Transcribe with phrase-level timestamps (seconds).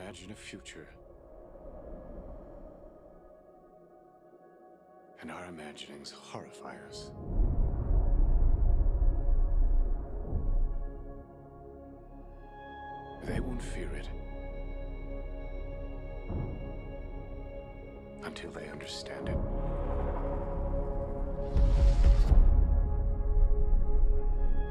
[0.00, 0.86] Imagine a future.
[5.20, 7.10] And our imaginings horrify us.
[13.24, 14.08] They won't fear it.
[18.22, 19.36] Until they understand it.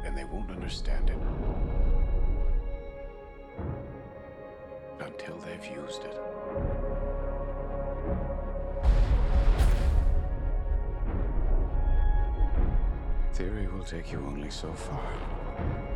[0.06, 1.87] And they won't understand it.
[5.60, 6.16] They've used it.
[13.34, 15.87] Theory will take you only so far.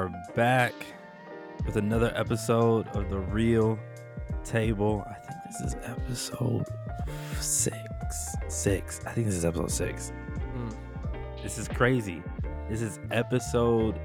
[0.00, 0.72] Are back
[1.66, 3.78] with another episode of The Real
[4.44, 5.04] Table.
[5.06, 6.64] I think this is episode
[7.38, 8.34] six.
[8.48, 9.02] Six.
[9.06, 10.12] I think this is episode six.
[11.42, 12.22] This is crazy.
[12.70, 14.00] This is episode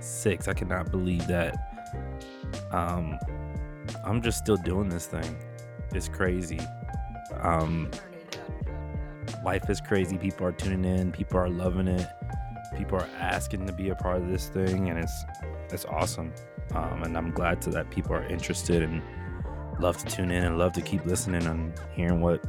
[0.00, 0.48] six.
[0.48, 1.54] I cannot believe that.
[2.70, 3.18] Um,
[4.02, 5.36] I'm just still doing this thing.
[5.92, 6.60] It's crazy.
[7.42, 7.90] Um,
[9.44, 10.16] life is crazy.
[10.16, 11.12] People are tuning in.
[11.12, 12.08] People are loving it.
[12.76, 15.24] People are asking to be a part of this thing, and it's
[15.70, 16.32] it's awesome.
[16.74, 19.02] Um, and I'm glad to that people are interested and
[19.80, 22.44] love to tune in and love to keep listening and hearing what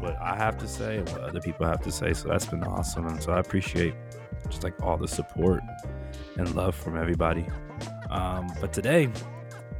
[0.00, 2.12] what I have to say and what other people have to say.
[2.12, 3.94] So that's been awesome, and so I appreciate
[4.48, 5.62] just like all the support
[6.36, 7.46] and love from everybody.
[8.10, 9.10] Um, but today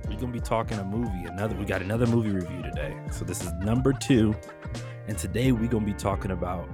[0.09, 1.25] we're gonna be talking a movie.
[1.25, 2.97] Another we got another movie review today.
[3.13, 4.35] So this is number two,
[5.09, 6.69] and today we're gonna be talking about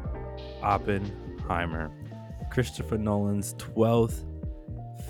[0.62, 1.91] Oppenheimer,
[2.50, 4.24] Christopher Nolan's twelfth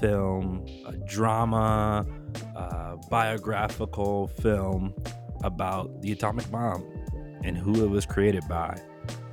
[0.00, 2.06] film, a drama,
[3.08, 4.94] biographical film
[5.44, 6.84] about the atomic bomb
[7.44, 8.76] and who it was created by.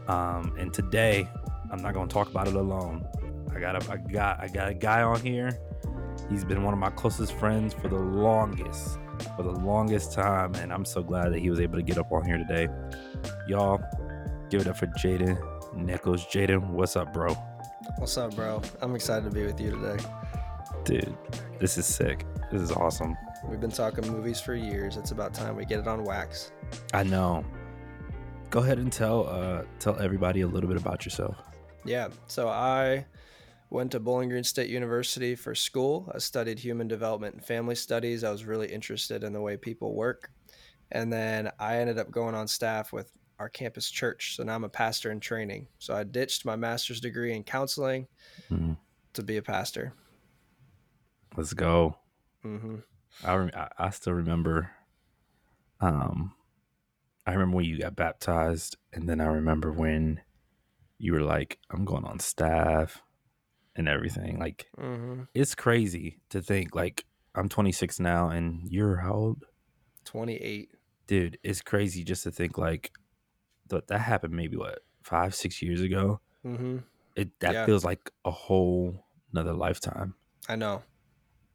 [0.08, 1.28] Um, and today,
[1.72, 3.06] I'm not gonna talk about it alone.
[3.56, 5.58] I got a, I got I got a guy on here.
[6.30, 9.00] He's been one of my closest friends for the longest,
[9.36, 12.12] for the longest time, and I'm so glad that he was able to get up
[12.12, 12.68] on here today.
[13.48, 13.82] Y'all,
[14.50, 15.38] give it up for Jadon
[15.76, 16.26] Nichols.
[16.28, 17.36] Jadon, what's up, bro?
[17.98, 18.62] What's up, bro?
[18.82, 20.04] I'm excited to be with you today.
[20.86, 21.16] Dude,
[21.60, 22.26] this is sick.
[22.52, 23.16] This is awesome.
[23.48, 24.98] We've been talking movies for years.
[24.98, 26.52] It's about time we get it on wax.
[26.94, 27.46] I know.
[28.50, 31.38] Go ahead and tell uh tell everybody a little bit about yourself.
[31.86, 33.06] Yeah, so I
[33.70, 36.10] went to Bowling Green State University for school.
[36.14, 38.24] I studied human development and family studies.
[38.24, 40.32] I was really interested in the way people work.
[40.92, 44.36] And then I ended up going on staff with our campus church.
[44.36, 45.68] So now I'm a pastor in training.
[45.80, 48.08] So I ditched my master's degree in counseling
[48.52, 48.78] Mhm.
[49.14, 49.94] to be a pastor.
[51.36, 51.98] Let's go.
[52.42, 52.78] hmm
[53.24, 54.72] I, rem- I still remember.
[55.80, 56.34] Um,
[57.26, 60.22] I remember when you got baptized, and then I remember when
[60.98, 63.02] you were like, "I'm going on staff,"
[63.76, 64.40] and everything.
[64.40, 66.76] Like, hmm it's crazy to think.
[66.76, 67.06] Like,
[67.36, 69.46] I'm 26 now, and you're how old,
[70.06, 70.72] 28.
[71.08, 71.40] dude?
[71.44, 72.92] It's crazy just to think like
[73.70, 73.88] that.
[73.88, 76.20] That happened maybe what five, six years ago.
[76.44, 76.80] hmm
[77.16, 77.66] It that Yeah.
[77.66, 80.16] feels like a whole another lifetime.
[80.50, 80.84] I know.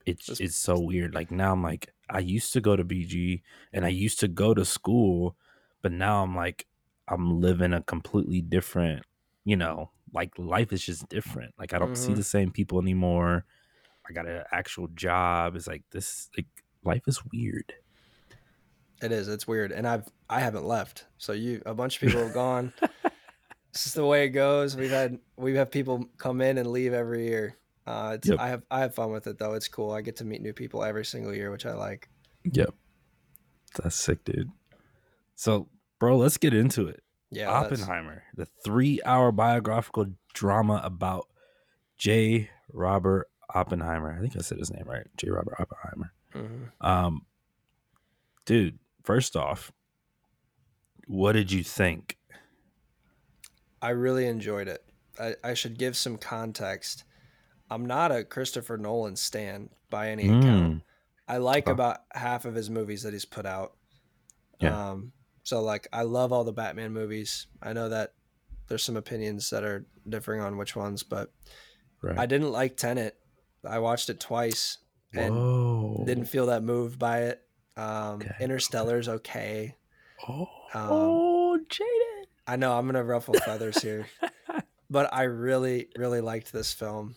[0.06, 1.14] it's Just- it's so weird.
[1.14, 3.43] Like now I'm like I used to go to BG
[3.75, 5.37] and I used to go to school,
[5.82, 6.66] but now I'm like
[7.08, 9.04] I'm living a completely different,
[9.44, 11.54] you know, like life is just different.
[11.58, 12.16] Like I don't see Mhm.
[12.16, 13.44] the same people anymore.
[14.08, 15.56] I got an actual job.
[15.56, 16.46] It's like this like
[16.84, 17.75] life is weird.
[19.03, 19.29] It is.
[19.29, 21.06] It's weird, and I've I haven't left.
[21.19, 22.73] So you, a bunch of people have gone.
[23.73, 24.77] this is the way it goes.
[24.77, 27.56] We've had we have people come in and leave every year.
[27.87, 28.39] Uh, it's, Yep.
[28.41, 29.55] I have I have fun with it though.
[29.55, 29.93] It's cool.
[29.93, 32.09] I get to meet new people every single year, which I like.
[32.45, 32.75] Yep.
[33.83, 34.50] That's sick, dude.
[35.37, 35.69] So,
[36.00, 37.03] bro, let's get into it.
[37.31, 41.29] Yeah, that's- Oppenheimer, the three-hour biographical drama about
[41.99, 42.49] J.
[42.73, 44.17] Robert Oppenheimer.
[44.17, 45.06] I think I said his name right.
[45.17, 45.29] J.
[45.31, 46.12] Robert Oppenheimer.
[46.35, 46.71] Mhm.
[46.87, 47.27] Um,
[48.47, 49.72] dude, first off,
[51.06, 52.19] what did you think?
[53.81, 54.84] I really enjoyed it.
[55.19, 57.05] I, I should give some context.
[57.70, 60.44] I'm not a Christopher Nolan stan by any account.
[60.75, 60.82] Mm,
[61.26, 61.72] I like Okay.
[61.72, 63.72] about half of his movies that he's put out.
[64.60, 64.90] Yeah.
[64.90, 65.12] Um,
[65.43, 67.46] so like I love all the Batman movies.
[67.62, 68.12] I know that
[68.69, 71.32] there's some opinions that are differing on which ones, but
[72.02, 72.19] right.
[72.19, 73.16] I didn't like Tenet.
[73.66, 74.76] I watched it twice
[75.14, 76.02] and Whoa.
[76.06, 77.40] didn't feel that moved by it.
[77.78, 78.34] Um, Okay.
[78.40, 79.76] Interstellar's okay.
[80.28, 80.42] Oh,
[80.75, 82.25] um, oh, Jadon.
[82.46, 84.06] I know I'm gonna ruffle feathers here,
[84.90, 87.14] but I really, really liked this film.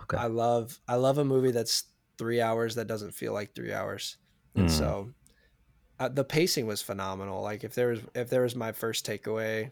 [0.00, 0.16] Okay.
[0.16, 1.84] I love, I love a movie that's
[2.18, 4.16] three hours that doesn't feel like three hours,
[4.56, 4.70] and Mm.
[4.70, 5.10] so
[6.00, 7.42] uh, the pacing was phenomenal.
[7.42, 9.70] Like if there was, if there was my first takeaway,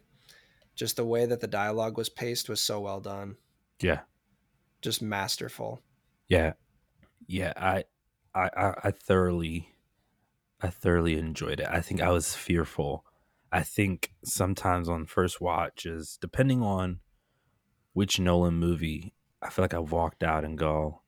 [0.76, 3.36] just the way that the dialogue was paced was so well done,
[3.80, 4.00] yeah.
[4.82, 5.80] just masterful.
[6.28, 6.52] Yeah,
[7.26, 7.52] yeah.
[7.56, 7.84] I,
[8.34, 9.74] I, I, I thoroughly,
[10.60, 11.68] I thoroughly enjoyed it.
[11.68, 13.04] I think I was fearful.
[13.52, 17.00] I think sometimes on first watches, depending on
[17.92, 21.02] which Nolan movie, I feel like I walked out and go,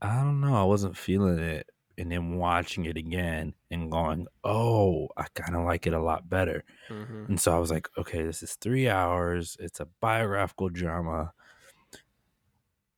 [0.00, 5.08] I don't know, I wasn't feeling it, and then watching it again and going, oh,
[5.16, 6.64] I kind of like it a lot better.
[6.88, 9.56] hmm And so I was like, okay, this is three hours.
[9.60, 11.32] It's a biographical drama.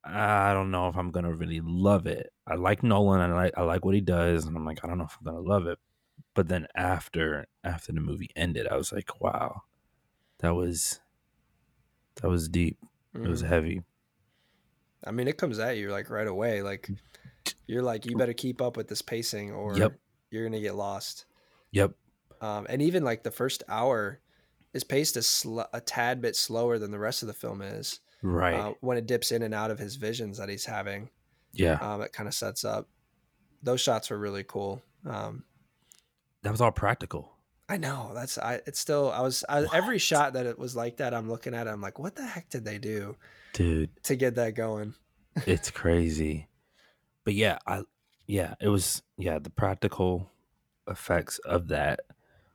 [0.05, 2.33] I don't know if I'm gonna really love it.
[2.47, 3.21] I like Nolan.
[3.21, 5.25] I like I like what he does, and I'm like, I don't know if I'm
[5.25, 5.79] gonna love it.
[6.35, 9.63] But then after after the movie ended, I was like, wow,
[10.39, 11.01] that was
[12.17, 12.79] that was deep.
[13.15, 13.47] It was Mhm.
[13.49, 13.83] heavy.
[15.05, 16.63] I mean, it comes at you like right away.
[16.63, 16.89] Like
[17.67, 19.99] you're like, you better keep up with this pacing, or Yep.
[20.31, 21.27] you're gonna get lost.
[21.73, 21.93] Yep.
[22.41, 24.21] Um, and even like the first hour
[24.73, 28.01] is paced a, sl- a tad bit slower than the rest of the film is.
[28.23, 28.55] Right.
[28.55, 31.11] Uh, when it dips in and out of his visions that he's having,
[31.53, 31.75] yeah.
[31.75, 32.89] um, it kind of sets up.
[33.63, 34.83] Those shots were really cool.
[35.07, 35.45] Um,
[36.43, 37.33] That was all practical.
[37.69, 38.61] I know that's I.
[38.67, 41.15] It's still I was I, every shot that it was like that.
[41.15, 41.71] I'm looking at it.
[41.71, 43.17] I'm like, what the heck did they do
[43.53, 44.95] Dude, to get that going?
[45.47, 46.49] it's crazy.
[47.25, 47.83] But yeah, I
[48.27, 50.33] yeah, it was yeah, the practical
[50.89, 52.01] effects of that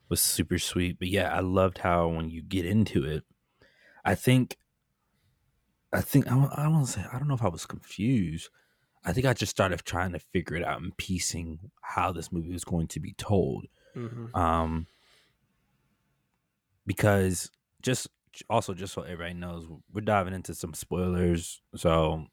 [0.10, 1.00] was super sweet.
[1.00, 3.24] But yeah, I loved how when you get into it,
[4.04, 4.58] I think
[5.98, 8.50] I think I, don't- I want to say I don't know if I was confused.
[9.04, 12.52] I think I just started trying to figure it out and piecing how this movie
[12.52, 13.68] was going to be told.
[13.94, 14.88] hmm Um
[16.86, 17.50] because
[17.82, 18.08] just
[18.50, 21.62] also just so everybody knows, we're diving into some spoilers.
[21.76, 22.26] So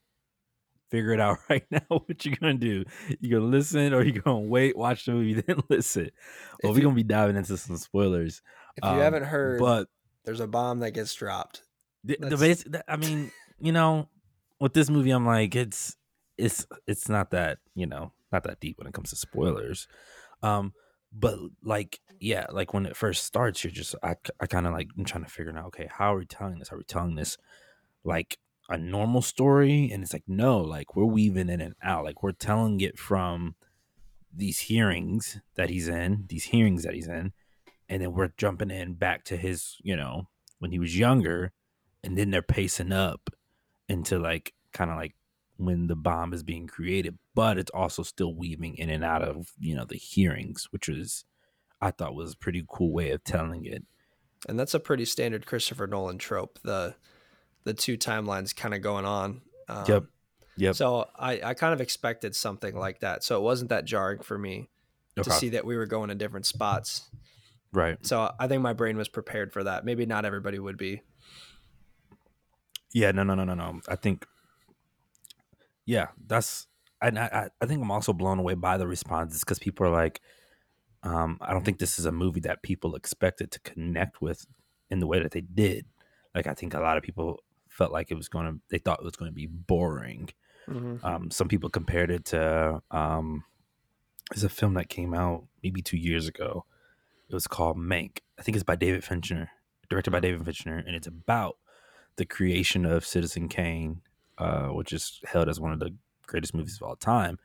[0.91, 2.85] figure it out right now what you're gonna do.
[3.21, 6.11] You're gonna listen or you're gonna wait, watch the movie, then listen.
[6.63, 8.43] Well, we're gonna be diving into some spoilers.
[8.77, 9.89] If you Um, haven't heard, but
[10.25, 11.63] there's a bomb that gets dropped.
[12.05, 12.37] the, the
[12.71, 14.09] that- I mean, you know,
[14.61, 15.97] with this movie, I'm like, it's
[16.39, 19.87] it's it's not that you know not that deep when it comes to spoilers.
[20.43, 20.73] Um,
[21.13, 24.89] but like, yeah, like when it first starts, you're just I I kind of like
[24.97, 26.73] I'm trying to figure out, okay, how are we telling this?
[26.73, 27.37] Are we telling this
[28.05, 28.39] like
[28.69, 29.91] a normal story?
[29.93, 33.55] And it's like, no, like we're weaving in and out, like we're telling it from
[34.35, 37.33] these hearings that he's in, these hearings that he's in,
[37.89, 41.53] and then we're jumping in back to his, you know, when he was younger,
[42.03, 43.31] and then they're pacing up
[43.93, 45.15] into like kind of like
[45.59, 49.49] when the bomb is being created, but it's also still weaving in and out of
[49.59, 51.25] you know the hearings, which was
[51.81, 53.85] I thought was a pretty cool way of telling it.
[54.49, 56.59] and that's a pretty standard Christopher Nolan trope.
[56.65, 56.95] The
[57.65, 59.43] the two timelines kind of going on.
[59.69, 60.05] Um, Yep.
[60.57, 60.75] Yep.
[60.75, 63.23] So I I kind of expected something like that.
[63.25, 64.69] So it wasn't that jarring for me
[65.17, 67.09] to see that we were going to different spots.
[67.73, 67.97] Right.
[68.05, 69.85] So I think my brain was prepared for that.
[69.85, 71.03] Maybe not everybody would be.
[72.93, 73.81] Yeah, no, no, no, no, no.
[73.89, 74.27] I think,
[75.87, 76.67] yeah, that's,
[77.01, 80.21] and I, I, think I'm also blown away by the responses because people are like,
[81.03, 84.47] um, I don't think this is a movie that people expected to connect with
[84.91, 85.87] in the way that they did.
[86.35, 89.01] Like, I think a lot of people felt like it was going to, they thought
[89.01, 90.29] it was going to be boring.
[91.03, 93.45] Um, some people compared it to, um,
[94.31, 96.65] there's a film that came out maybe two years ago.
[97.29, 98.19] It was called Mank.
[98.39, 99.51] I think it's by David Fincher,
[99.89, 101.57] directed by David Fincher, and it's about
[102.17, 104.03] the creation of Citizen Kane,
[104.39, 105.95] uh, which is held as one of the
[106.27, 107.39] greatest movies of all time.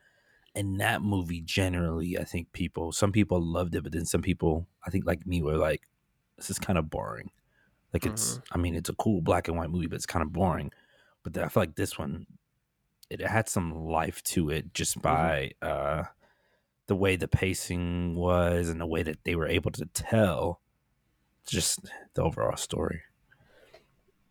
[0.54, 4.66] And that movie, generally, I think people, some people loved it, but then some people,
[4.84, 5.82] I think like me, were like,
[6.36, 7.30] "This is kind of boring."
[7.92, 10.32] Like it's, I mean, it's a cool black and white movie, but it's kind of
[10.32, 10.70] boring.
[11.22, 12.26] But then I feel like this one,
[13.10, 16.04] it had some life to it just by uh,
[16.86, 20.60] the way the pacing was and the way that they were able to tell
[21.46, 21.80] just
[22.14, 23.02] the overall story.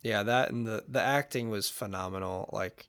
[0.08, 2.50] Yeah, that and the the acting was phenomenal.
[2.54, 2.88] Like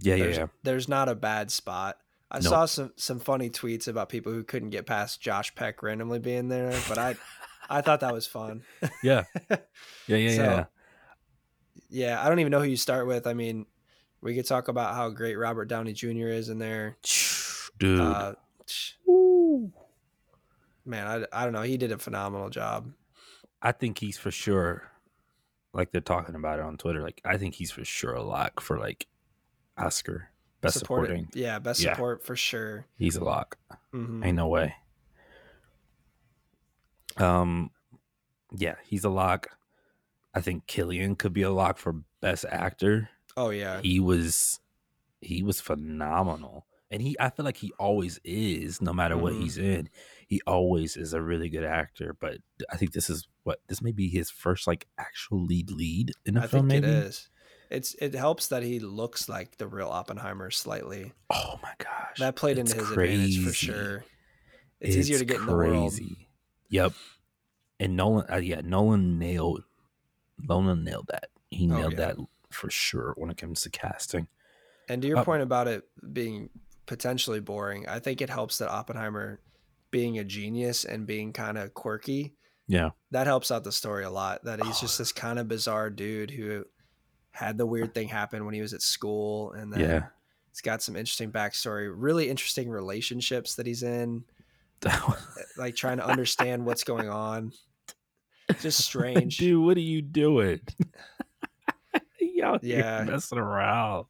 [0.00, 0.46] Yeah, yeah, there's, yeah.
[0.64, 1.98] there's not a bad spot.
[2.32, 2.44] I Nope.
[2.48, 6.48] saw some some funny tweets about people who couldn't get past Josh Peck randomly being
[6.48, 7.14] there, but I
[7.70, 8.62] I thought that was fun.
[9.04, 9.22] Yeah.
[10.08, 10.64] Yeah, yeah, So, yeah.
[11.90, 13.26] Yeah, I don't even know who you start with.
[13.26, 13.66] I mean,
[14.22, 16.28] we could talk about how great Robert Downey Jr.
[16.28, 16.96] is in there.
[17.78, 18.00] Dude.
[18.00, 18.32] Uh,
[20.86, 21.60] man, I, I don't know.
[21.62, 22.90] He did a phenomenal job.
[23.60, 24.90] I think he's for sure
[25.72, 27.02] like they're talking about it on Twitter.
[27.02, 29.06] Like I think he's for sure a lock for like
[29.76, 31.28] Oscar best Support supporting.
[31.34, 31.92] Yeah, best Yeah.
[31.94, 32.86] support for sure.
[32.96, 33.58] He's a lock.
[33.92, 34.74] hmm Ain't no way.
[37.16, 37.70] Um,
[38.56, 39.48] yeah, he's a lock.
[40.34, 43.08] I think Cillian could be a lock for best actor.
[43.36, 44.60] Oh yeah, He was,
[45.20, 47.16] he was phenomenal, and he.
[47.20, 49.42] I feel like he always is, no matter what Mhm.
[49.42, 49.88] he's in.
[50.26, 52.14] He always is a really good actor.
[52.18, 52.38] But
[52.70, 56.36] I think this is what this may be his first like actual lead lead in
[56.36, 56.68] a I film.
[56.68, 56.94] think Maybe.
[56.94, 57.28] it is.
[57.70, 61.12] It's it helps that he looks like the real Oppenheimer slightly.
[61.30, 64.04] Oh my gosh, That played it's into his advantage for sure.
[64.80, 65.92] It's, easier to get in the world.
[65.92, 66.28] crazy.
[66.70, 66.92] Yep.
[67.80, 69.64] And Nolan, uh, yeah, Nolan nailed,
[70.38, 71.30] Nolan nailed that.
[71.50, 71.98] He Oh, nailed yeah.
[72.14, 72.16] that
[72.50, 74.28] for sure when it comes to casting.
[74.88, 76.50] And to your Uh, point about it being
[76.88, 79.38] potentially boring, I think it helps that Oppenheimer
[79.92, 82.34] being a genius and being kind of quirky,
[82.66, 84.42] Yeah, that helps out the story a lot.
[84.44, 84.80] That he's Oh.
[84.80, 86.64] just this kind of bizarre dude who
[87.30, 90.06] had the weird thing happen when he was at school and then yeah.
[90.50, 94.24] it's got some interesting backstory, really interesting relationships that he's in,
[94.86, 95.00] eh,
[95.56, 97.52] like trying to understand what's going on.
[98.60, 99.36] Just strange.
[99.38, 99.62] dude.
[99.64, 100.60] What are you doing?
[102.20, 102.98] Y'all Yeah.
[103.00, 104.06] yeah, messing around.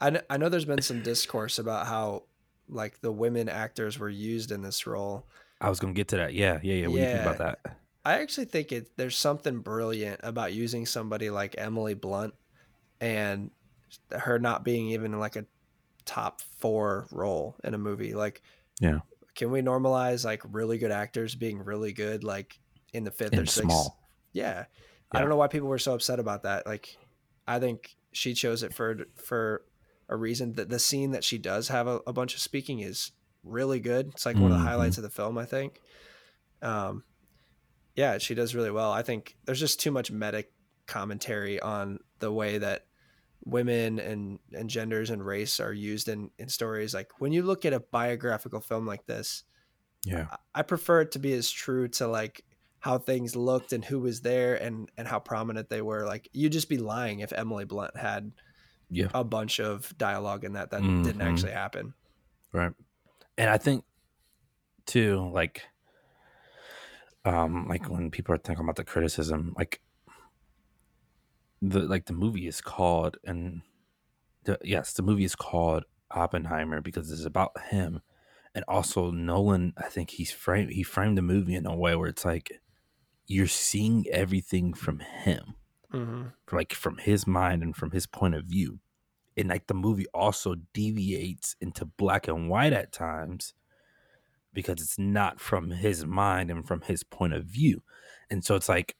[0.00, 2.24] I know, I know there's been some discourse about how
[2.68, 5.26] like the women actors were used in this role.
[5.60, 6.34] I was gonna get to that.
[6.34, 6.86] Yeah, yeah, yeah.
[6.86, 7.76] What do you think about that?
[8.04, 12.34] I actually think it there's something brilliant about using somebody like Emily Blunt
[13.00, 13.50] and
[14.10, 15.44] her not being even like a
[16.06, 18.14] top 4 role in a movie.
[18.14, 18.42] Like
[18.80, 19.00] Yeah.
[19.34, 22.58] Can we normalize like really good actors being really good like
[22.92, 23.48] in the 5th or 6th?
[23.48, 23.98] small.
[24.32, 24.64] Yeah.
[25.12, 26.66] I don't know why people were so upset about that.
[26.66, 26.96] Like
[27.46, 29.62] I think she chose it for for
[30.10, 33.12] a reason that the scene that she does have a, a bunch of speaking is
[33.42, 34.08] really good.
[34.08, 34.68] It's like one of the Mhm.
[34.68, 35.80] highlights of the film, I think.
[36.62, 37.04] Um
[37.96, 38.92] yeah, she does really well.
[38.92, 40.44] I think there's just too much meta
[40.86, 42.86] commentary on the way that
[43.44, 46.92] women and, and genders and race are used in, in stories.
[46.94, 49.44] Like when you look at a biographical film like this,
[50.04, 52.44] Yeah, I- I prefer it to be as true to like
[52.80, 56.06] how things looked and who was there and and how prominent they were.
[56.06, 58.32] Like you'd just be lying if Emily Blunt had
[58.90, 59.08] yeah.
[59.14, 61.04] a bunch of dialogue in that that Mhm.
[61.04, 61.94] didn't actually happen.
[62.52, 62.72] Right.
[63.38, 63.84] And I think
[64.86, 65.62] too, like
[67.24, 69.80] um like when people are thinking about the criticism, like
[71.62, 73.62] the like the movie is called and
[74.44, 78.00] the yes, the movie is called Oppenheimer because it's about him.
[78.54, 82.08] And also Nolan, I think he's framed he framed the movie in a way where
[82.08, 82.60] it's like
[83.26, 85.54] you're seeing everything from him
[85.92, 86.22] Mm-hmm.
[86.52, 88.78] like from his mind and from his point of view.
[89.36, 93.54] And like the movie also deviates into black and white at times
[94.52, 97.82] because it's not from his mind and from his point of view.
[98.30, 98.96] And so it's like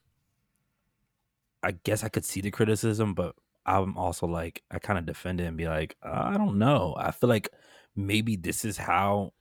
[1.63, 5.39] i guess i could see the criticism but i'm also like i kind of defend
[5.39, 6.95] it and be like i don't know.
[6.97, 7.49] I feel like
[7.95, 9.33] maybe this is how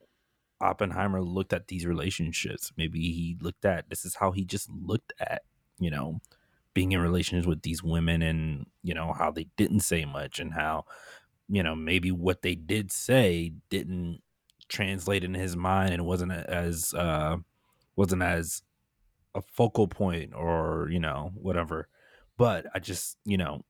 [0.61, 2.73] oppenheimer looked at these relationships.
[2.77, 5.43] Maybe he looked at this is how he just looked at
[5.79, 6.21] you know
[6.75, 10.55] being in relations with these women and you know how they didn't say much and
[10.55, 10.85] how
[11.49, 14.21] you know maybe what they did say didn't
[14.69, 17.37] translate in his mind and wasn't as uh
[17.97, 18.63] wasn't as
[19.35, 21.89] a focal point or you know whatever.
[22.37, 23.65] But i just you know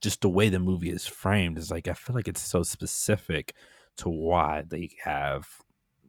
[0.00, 3.54] just the way the movie is framed is like i feel like it's so specific
[3.96, 5.48] to why they have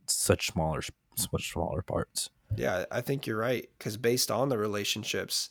[0.10, 0.82] such smaller
[1.32, 2.30] much smaller parts.
[2.56, 5.50] Yeah, I think you're right because based on the relationships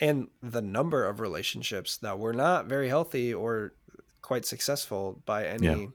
[0.00, 3.74] and the number of relationships that were not very healthy or
[4.22, 5.86] quite successful by any Yeah.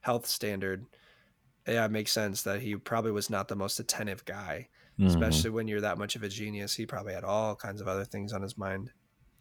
[0.00, 0.86] health standard,
[1.66, 5.06] yeah, it makes sense that he probably was not the most attentive guy, Mhm.
[5.06, 6.74] especially when you're that much of a genius.
[6.74, 8.92] He probably had all kinds of other things on his mind.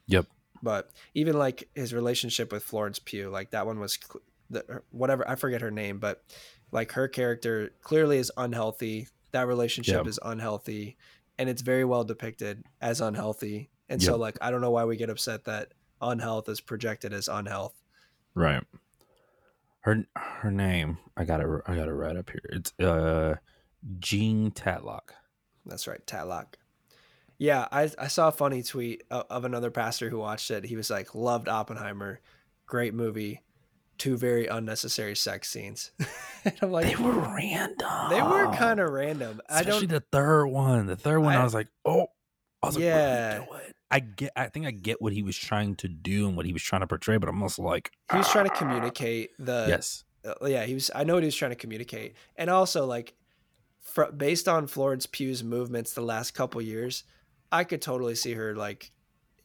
[0.07, 0.27] Yep.
[0.61, 3.97] But even like his relationship with Florence Pugh, like that one was
[4.51, 6.23] the, whatever I forget her name, but
[6.71, 9.07] like her character clearly is unhealthy.
[9.31, 10.09] That relationship Yeah.
[10.09, 10.97] is unhealthy,
[11.39, 13.70] and it's very well depicted as unhealthy.
[13.91, 17.27] And so, like, I don't know why we get upset that unhealth is projected as
[17.27, 17.73] unhealth.
[18.33, 18.63] Right.
[19.81, 21.47] Her her name, I got it.
[21.67, 22.41] I got it right up here.
[22.49, 23.35] It's uh,
[23.99, 25.09] Jean Tatlock.
[25.65, 26.53] That's right, Tatlock.
[27.37, 30.63] Yeah, I, I saw a funny tweet of, another pastor who watched it.
[30.63, 32.19] He was like, loved Oppenheimer,
[32.67, 33.41] great movie,
[33.97, 35.91] two very unnecessary sex scenes.
[36.45, 38.09] and I'm like, They were random.
[38.11, 39.41] they were kind of random.
[39.49, 39.95] I Especially don't.
[40.11, 40.85] the third one.
[40.85, 42.05] The third one, I, I- was like, oh,
[42.61, 43.37] I was Yeah.
[43.39, 43.73] like, what are you doing?
[43.91, 44.31] I get.
[44.35, 46.81] I think I get what he was trying to do and what he was trying
[46.81, 50.03] to portray, but I'm also like, He was trying to "Ah." communicate the Yes.
[50.25, 53.15] uh, yeah he was i know what he was trying to communicate and also like
[53.81, 57.03] fr- based on florence pugh's movements the last couple years
[57.51, 58.91] i could totally see her like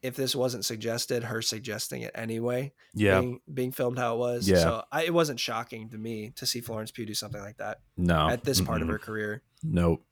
[0.02, 3.20] if this wasn't suggested her suggesting it anyway Yeah.
[3.20, 4.58] being, being filmed how it was Yeah.
[4.58, 7.78] so I, it wasn't shocking to me to see florence pugh do something like that
[7.96, 8.28] No.
[8.28, 8.92] at this part of Mm-mm.
[8.92, 10.04] her career Nope.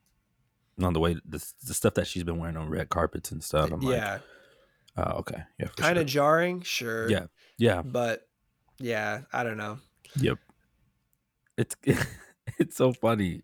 [0.76, 3.71] No, the way the, the stuff that she's been wearing on red carpets and stuff.
[3.73, 4.19] I'm like, yeah
[4.97, 6.23] oh, okay, yeah, kind of sure.
[6.23, 7.26] jarring sure Yeah.
[7.59, 8.26] yeah, but
[8.78, 9.78] yeah i don't know
[10.21, 10.38] yep.
[11.57, 11.76] It's
[12.59, 13.43] it's so funny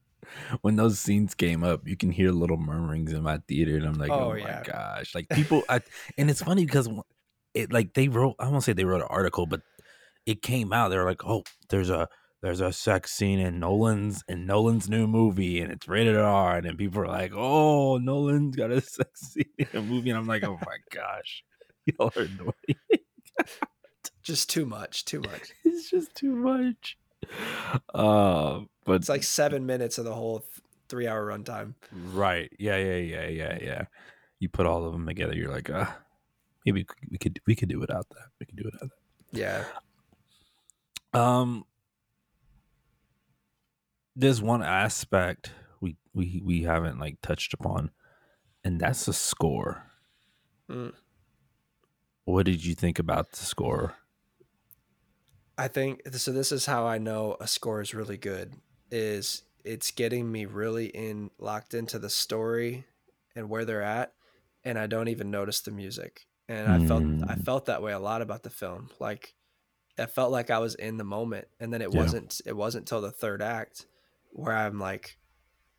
[0.63, 1.87] when those scenes came up.
[1.87, 4.63] You can hear little murmurings in my theater, and I'm like, Oh, oh, yeah.
[4.67, 5.63] my gosh, like people.
[5.69, 5.81] I,
[6.19, 6.89] and it's funny because
[7.55, 8.37] it like they wrote.
[8.39, 9.63] I won't say they wrote an article, but
[10.27, 10.89] it came out.
[10.89, 12.09] They're like, oh, there's a
[12.43, 16.57] there's a sex scene in Nolan's in Nolan's new movie, and it's rated R.
[16.57, 20.19] And then people are like, oh, Nolan's got a sex scene in a movie, and
[20.19, 21.45] I'm like, oh my gosh,
[21.87, 22.55] y'all are annoying.
[24.23, 26.99] just too much too much it's just too much.
[27.95, 30.45] Uh, but it's like seven minutes of the whole
[30.89, 31.75] three hour runtime
[32.13, 33.85] right, yeah, yeah, yeah, yeah, yeah.
[34.39, 35.87] You put all of them together, you're like, uh,
[36.67, 38.27] maybe we could we could do without that.
[38.39, 38.91] We could do without
[39.33, 39.39] that.
[39.39, 39.65] yeah
[41.13, 41.65] Um,
[44.21, 47.91] there's one aspect we we we haven't like touched upon,
[48.65, 49.91] and that's the score.
[50.69, 50.91] Mm.
[52.25, 53.97] What did you think about the score?
[55.59, 56.33] I think so.
[56.33, 58.54] This is how I know a score is really good.
[58.91, 62.87] Is it's getting me really in locked into the story
[63.37, 64.15] and where they're at,
[64.65, 66.26] and I don't even notice the music.
[66.49, 67.45] And I felt I Mm.
[67.45, 68.91] felt that way a lot about the film.
[68.99, 69.35] Like
[69.99, 71.95] I felt like I was in the moment, and then it Yeah.
[71.95, 72.41] wasn't.
[72.47, 73.87] It wasn't till the third act
[74.30, 75.16] where I'm like,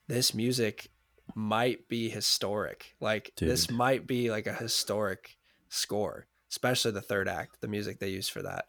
[0.07, 0.89] this music
[1.35, 2.95] might be historic.
[2.99, 5.37] Like this might be like a historic
[5.69, 7.61] score, especially the third act.
[7.61, 8.65] The music they use for that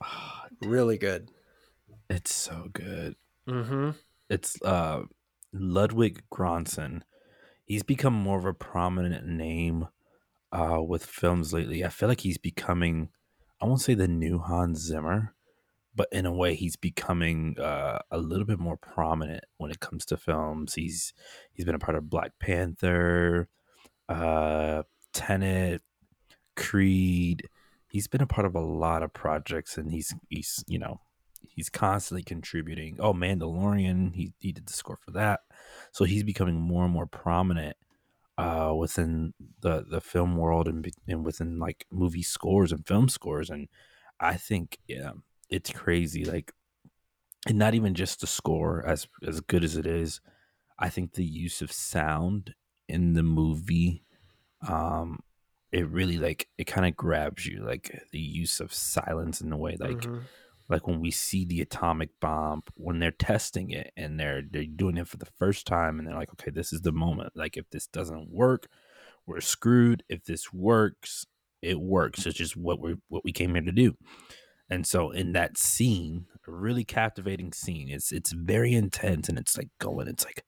[0.62, 1.30] really good.
[2.10, 3.16] It's so good.
[3.48, 3.90] Mm-hmm.
[4.28, 5.02] it's uh
[5.52, 7.00] Ludwig Göransson.
[7.64, 9.88] He's become more of a prominent name
[10.52, 11.84] uh with films lately.
[11.84, 13.10] I feel like he's becoming
[13.60, 15.34] I won't say the new Hans Zimmer,
[15.98, 20.06] but in a way he's becoming uh a little bit more prominent when it comes
[20.06, 20.74] to films.
[20.74, 21.12] He's
[21.52, 23.48] he's been a part of Black Panther,
[24.08, 25.82] uh Tenet,
[26.56, 27.48] Creed.
[27.90, 31.00] He's been a part of a lot of projects and he's he's, you know,
[31.42, 32.96] he's constantly contributing.
[33.00, 35.40] Oh, Mandalorian, he he did the score for that.
[35.92, 37.76] So he's becoming more and more prominent
[38.38, 43.50] uh within the the film world and and within like movie scores and film scores
[43.50, 43.66] and
[44.20, 45.12] I think yeah,
[45.50, 46.52] it's crazy like
[47.46, 50.20] and not even just the score as as good as it is.
[50.78, 52.54] I think the use of sound
[52.88, 54.02] in the movie
[54.66, 55.20] um
[55.70, 59.56] it really like it kind of grabs you like the use of silence in the
[59.56, 60.18] way like Mm-hmm.
[60.68, 64.96] like when we see the atomic bomb when they're testing it and they're they're doing
[64.96, 67.68] it for the first time and they're like okay this is the moment like if
[67.70, 68.68] this doesn't work
[69.26, 71.26] we're screwed if this works
[71.60, 73.94] it works it's just what we what we came here to do
[74.70, 79.56] and so in that scene a really captivating scene it's it's very intense and it's
[79.56, 80.44] like going it's like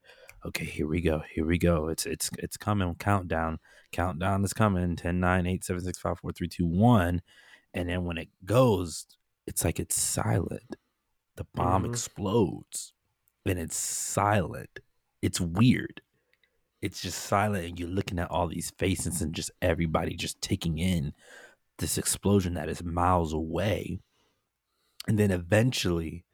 [0.46, 3.58] okay here we go here we go it's it's it's coming countdown
[3.92, 7.22] countdown is coming 10 9 8 7 6 5 4 3 2 1
[7.74, 9.06] and then when it goes
[9.46, 10.76] it's like it's silent.
[11.36, 11.88] The bomb Mhm.
[11.88, 12.92] explodes
[13.46, 14.78] and it's silent.
[15.22, 16.02] It's weird.
[16.82, 20.78] It's just silent, and you're looking at all these faces and just everybody just taking
[20.78, 21.14] in
[21.78, 23.98] this explosion that is miles away.
[25.10, 26.24] And then eventually,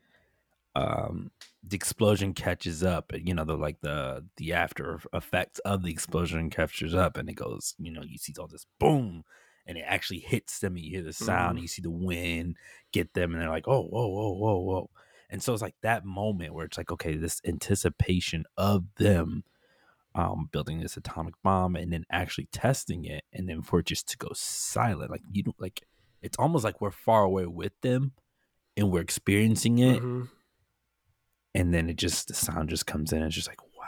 [0.75, 1.31] um,
[1.62, 3.11] the explosion catches up.
[3.15, 7.37] You know, the like the the after effects of the explosion catches up, and it
[7.37, 7.75] goes.
[7.79, 9.25] You know, you see all this boom,
[9.67, 10.77] and it actually hits them.
[10.77, 11.59] And you hear the sound.
[11.59, 11.62] Mhm.
[11.62, 12.57] You see the wind
[12.93, 14.91] get them, and they're like, "Oh, whoa, whoa, whoa, whoa!"
[15.31, 19.45] And so it's like that moment where it's like, okay, this anticipation of them
[20.15, 24.09] um, building this atomic bomb and then actually testing it, and then for it just
[24.09, 25.83] to go silent, like you don't like.
[26.23, 28.12] It's almost like we're far away with them,
[28.77, 30.29] and we're experiencing it, Mhm.
[31.55, 33.19] and then it just the sound just comes in.
[33.19, 33.87] And it's just like, wow,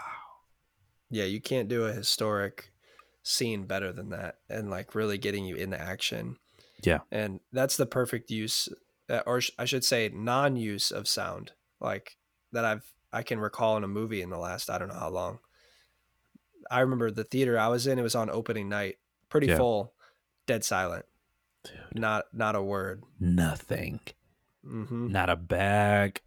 [1.10, 2.72] Yeah, you can't do a historic
[3.22, 6.38] scene better than that, and like really getting you into action.
[6.84, 7.00] Yeah.
[7.10, 8.68] and that's the perfect use,
[9.08, 12.16] uh, or I should say, non-use of sound, like
[12.52, 15.08] that I've I can recall in a movie in the last I don't know how
[15.10, 15.40] long.
[16.70, 17.98] I remember the theater I was in.
[17.98, 18.98] It was on opening night,
[19.28, 19.56] pretty Yeah.
[19.56, 19.94] full,
[20.46, 21.04] dead silent,
[21.64, 23.02] Dude, not not a word.
[23.18, 23.98] nothing.
[24.68, 26.20] Hmm Not a bag.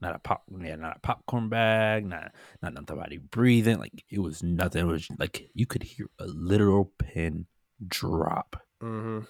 [0.00, 0.44] Not a pop.
[0.58, 2.06] Yeah, not a popcorn bag.
[2.06, 3.78] Not not nobody breathing.
[3.78, 4.82] Like it was nothing.
[4.82, 7.46] It was like you could hear a literal pin
[7.86, 8.56] drop.
[8.82, 9.26] Mm-hmm.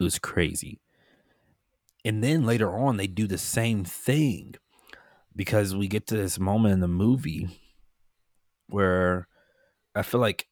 [0.00, 0.80] It was crazy.
[2.04, 4.54] And then later on, they do the same thing
[5.34, 7.48] because we get to this moment in the movie
[8.68, 9.28] where
[9.94, 10.46] I feel like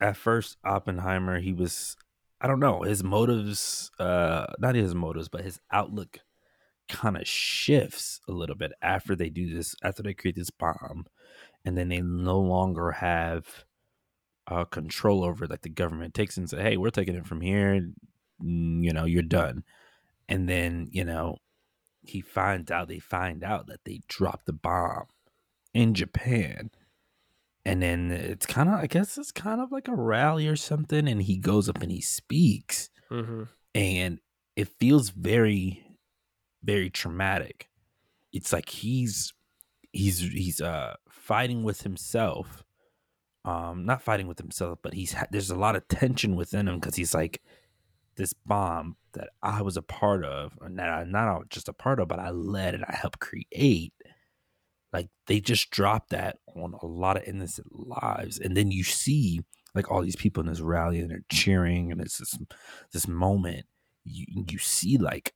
[0.00, 1.96] at first Oppenheimer, he was,
[2.44, 6.18] I don't know, his motives, uh, not his motives, but his outlook
[6.90, 11.06] kind of shifts a little bit after they do this, after they create this bomb.
[11.64, 13.64] And then they no longer have
[14.46, 15.46] uh, control over.
[15.46, 17.80] Like the government takes and say, hey, we're taking it from here.
[18.42, 19.64] Mm, You know, you're done.
[20.28, 21.38] And then, you know,
[22.02, 25.06] he finds out, they find out that they dropped the bomb
[25.72, 26.70] in Japan.
[27.64, 31.08] And then it's kind of, I guess it's kind of like a rally or something.
[31.08, 32.90] And he goes up and he speaks.
[33.08, 34.20] hmm And
[34.56, 35.84] it feels very,
[36.62, 37.68] very traumatic.
[38.32, 39.32] It's like he's,
[39.92, 42.62] he's, he's, uh, fighting with himself.
[43.46, 46.80] Um, not fighting with himself, but he's, ha- there's a lot of tension within him
[46.80, 47.42] because he's like,
[48.16, 51.98] this bomb that I was a part of, and that I not just a part
[51.98, 53.92] of, but I led and I helped create.
[54.94, 59.42] Like they just dropped that on a lot of innocent lives, and then you see
[59.74, 62.38] like all these people in this rally and they're cheering, and it's this
[62.94, 63.66] this moment.
[64.04, 65.34] You you see like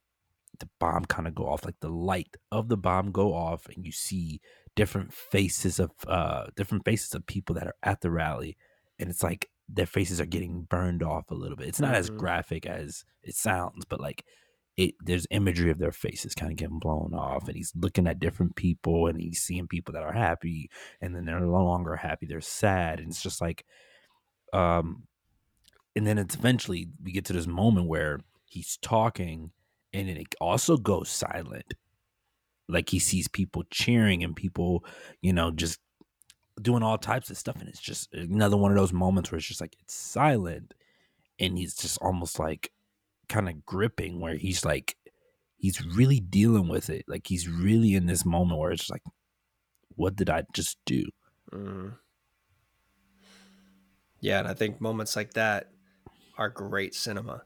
[0.61, 3.85] the bomb kind of go off, like the light of the bomb go off, and
[3.87, 4.41] you see
[4.77, 8.57] different faces of uh different faces of people that are at the rally,
[8.99, 11.69] and it's like their faces are getting burned off a little bit.
[11.69, 12.19] It's not as Mhm.
[12.19, 14.25] graphic as it sounds, but like
[14.79, 18.21] it there's imagery of their faces kind of getting blown off and he's looking at
[18.21, 22.27] different people and he's seeing people that are happy and then they're no longer happy,
[22.27, 23.01] they're sad.
[23.01, 23.67] And it's just like
[24.53, 25.03] um
[25.97, 29.51] and then it's eventually we get to this moment where he's talking
[29.93, 31.75] and then it also goes silent.
[32.69, 34.85] Like he sees people cheering and people,
[35.21, 35.81] you know, just
[36.63, 39.49] doing all types of stuff and it's just another one of those moments where it's
[39.49, 40.73] just like it's silent
[41.41, 42.71] and he's just almost like
[43.29, 44.97] kind of gripping where he's like
[45.59, 49.03] he's really dealing with it like he's really in this moment where it's like
[49.97, 51.05] what did i just do
[51.53, 51.89] hmm
[54.21, 55.71] Yeah, and I think moments like that
[56.39, 57.45] are great cinema,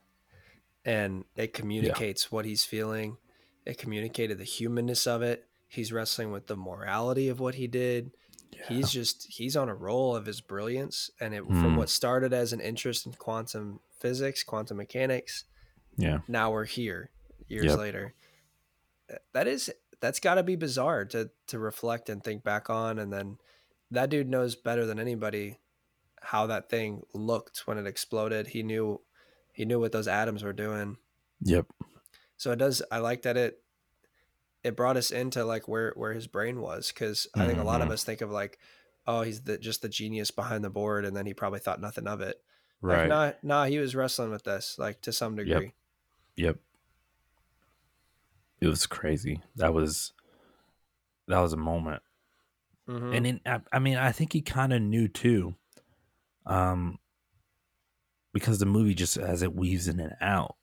[0.85, 3.17] and it communicates what he's feeling.
[3.65, 5.47] It communicated the humanness of it.
[5.67, 8.11] He's wrestling with the morality of what he did.
[8.59, 11.77] He's just he's on a roll of his brilliance, and it from Mm.
[11.77, 15.45] what started as an interest in quantum physics, quantum mechanics,
[15.97, 17.09] yeah now we're here
[17.47, 17.77] years Yep.
[17.77, 18.13] later.
[19.33, 23.11] That is that's got to be bizarre to to reflect and think back on, and
[23.11, 23.37] then
[23.91, 25.59] that dude knows better than anybody
[26.21, 28.47] how that thing looked when it exploded.
[28.47, 29.01] He knew
[29.51, 30.97] he knew what those atoms were doing.
[31.41, 31.67] yep
[32.37, 32.81] So it does.
[32.91, 33.61] I like that it
[34.63, 37.81] it brought us into like where where his brain was because I think a lot
[37.81, 37.91] of Mhm.
[37.91, 38.57] us think of like,
[39.05, 42.07] oh, he's the just the genius behind the board, and then he probably thought nothing
[42.07, 42.41] of it.
[42.81, 45.65] right Like, nah, nah, he was wrestling with this like to some degree.
[45.65, 45.73] yep
[46.37, 46.57] it
[48.67, 49.41] was crazy.
[49.55, 50.13] That was
[51.27, 52.01] that was a moment.
[52.87, 53.15] Mhm.
[53.15, 55.55] and then I, I mean i think he kind of knew too
[56.45, 56.99] um
[58.33, 60.57] because the movie just as it weaves in and out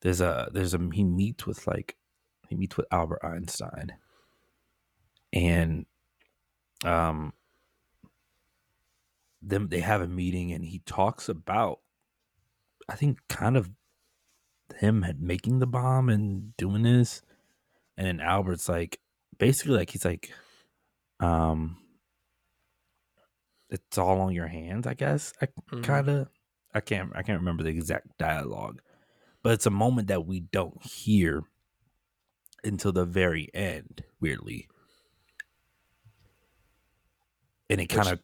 [0.00, 1.96] there's a there's a he meets with like
[2.48, 3.92] he meets with albert einstein.
[5.32, 5.86] And
[6.84, 7.34] um
[9.40, 11.78] them they have a meeting and he talks about
[12.88, 13.70] i think kind of
[14.78, 17.22] him making the bomb and doing this.
[17.96, 19.00] And then albert's like
[19.38, 20.32] basically like he's like
[21.20, 21.78] um
[23.70, 25.32] it's all on your hands i guess.
[25.40, 25.82] I Mhm.
[25.84, 26.28] kind of
[26.74, 28.80] i can't i can't remember the exact dialogue
[29.42, 31.42] but it's a moment that we don't hear
[32.64, 34.68] until the very end weirdly.
[37.68, 38.20] And it kind of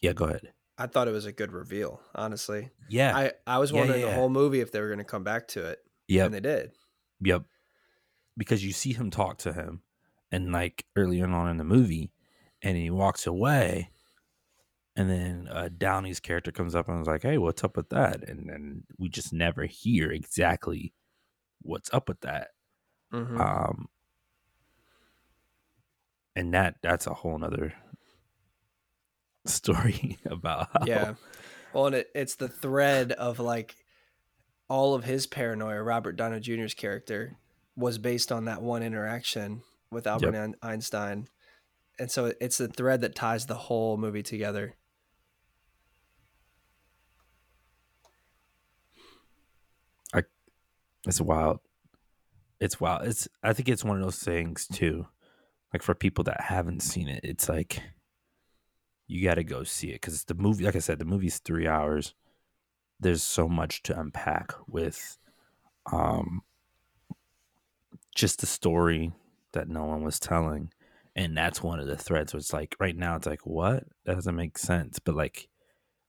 [0.00, 2.70] yeah go ahead I thought it was a good reveal, honestly.
[2.88, 5.04] yeah I, I was Yeah, wondering yeah, the whole movie if they were going to
[5.04, 6.24] come back to it, Yeah.
[6.24, 6.72] and they did.
[7.20, 7.44] Yep.
[8.36, 9.82] Because you see him talk to him
[10.30, 12.12] and like earlier on in the movie
[12.62, 13.90] and he walks away
[14.96, 18.28] and then uh, Downey's character comes up and is like, Hey, what's up with that?
[18.28, 20.92] And then we just never hear exactly
[21.62, 22.48] what's up with that.
[23.12, 23.38] Mhm.
[23.40, 23.88] Um
[26.34, 27.74] and that that's a whole nother
[29.46, 31.14] story about how yeah.
[31.72, 33.76] Well, and it, it's the thread of like
[34.68, 35.82] all of his paranoia.
[35.82, 37.38] Robert Downey Jr.'s character
[37.76, 41.28] was based on that one interaction with Albert Ein- Einstein,
[41.98, 44.74] and so it's the thread that ties the whole movie together.
[50.12, 50.22] I,
[51.06, 51.60] it's wild.
[52.60, 53.06] It's wild.
[53.06, 55.06] It's I think it's one of those things too.
[55.72, 57.82] Like for people that haven't seen it, it's like
[59.12, 60.64] you got to go see it because it's the movie.
[60.64, 62.14] Like I said, the movie's three hours.
[63.00, 65.18] There's so much to unpack with,
[65.90, 66.42] um,
[68.14, 69.12] just the story
[69.52, 70.72] that no one was telling,
[71.16, 72.32] and that's one of the threads.
[72.32, 75.48] Where it's like right now, it's like what that doesn't make sense, but like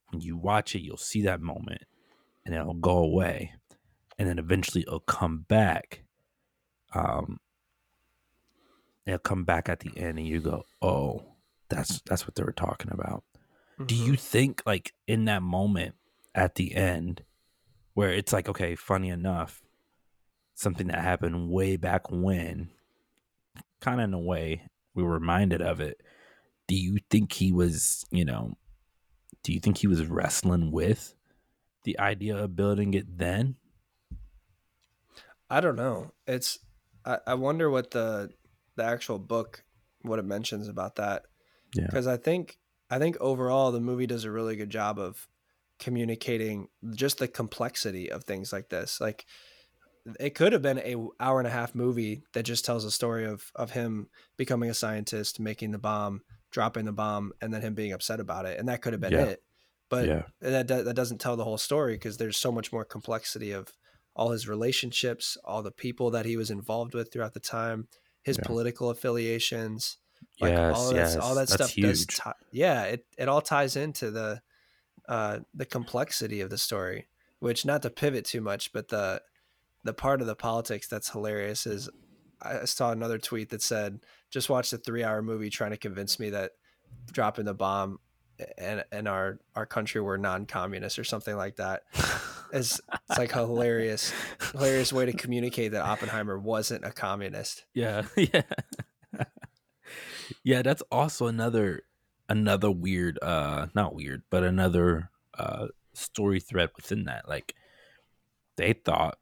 [0.09, 1.83] when you watch it, you'll see that moment,
[2.45, 3.53] and it'll go away
[4.17, 6.03] and then eventually it'll come back.
[6.93, 7.39] Um,
[9.05, 11.32] it'll come back at the end, and you go, "Oh,
[11.73, 13.23] that's that's what they were talking about."
[13.73, 13.85] Mm-hmm.
[13.85, 15.95] Do you think, like in that moment
[16.35, 17.23] at the end,
[17.93, 19.61] where it's like, okay, funny enough,
[20.55, 22.69] something that happened way back when,
[23.81, 26.01] kind of in a way we were reminded of it.
[26.67, 28.53] Do you think he was, you know,
[29.43, 31.13] do you think he was wrestling with
[31.83, 33.55] the idea of building it then?
[35.49, 36.11] I don't know.
[36.25, 36.59] It's
[37.05, 38.31] I, I wonder what the
[38.75, 39.63] the actual book
[40.01, 41.23] what it mentions about that.
[41.73, 41.85] Yeah.
[41.85, 42.57] Because I think
[42.89, 45.27] I think overall the movie does a really good job of
[45.79, 49.01] communicating just the complexity of things like this.
[49.01, 49.25] Like
[50.19, 53.25] it could have been a hour and a half movie that just tells a story
[53.25, 57.73] of of him becoming a scientist, making the bomb, dropping the bomb, and then him
[57.73, 59.25] being upset about it, and that could have been yeah.
[59.25, 59.43] it.
[59.89, 60.23] But yeah.
[60.41, 63.69] that that doesn't tell the whole story because there's so much more complexity of
[64.15, 67.87] all his relationships, all the people that he was involved with throughout the time,
[68.23, 68.43] his yeah.
[68.45, 69.97] political affiliations,
[70.39, 71.15] like yes, all, yes.
[71.17, 72.07] all that That's stuff huge.
[72.07, 72.07] does.
[72.07, 74.41] T- yeah, it, it all ties into the
[75.07, 77.07] uh, the complexity of the story.
[77.39, 79.21] Which, not to pivot too much, but the
[79.83, 81.89] the part of the politics that's hilarious is
[82.41, 86.19] I saw another tweet that said, "Just watch the three hour movie trying to convince
[86.19, 86.51] me that
[87.11, 87.99] dropping the bomb
[88.57, 91.83] and and our our country were non-communist or something like that."
[92.53, 94.13] It's, it's like a hilarious,
[94.51, 97.65] hilarious way to communicate that Oppenheimer wasn't a communist.
[97.73, 98.43] Yeah, yeah,
[100.43, 100.61] yeah.
[100.61, 101.83] That's also another
[102.29, 107.27] another weird, uh, not weird, but another uh story thread within that.
[107.27, 107.55] Like
[108.57, 109.17] they thought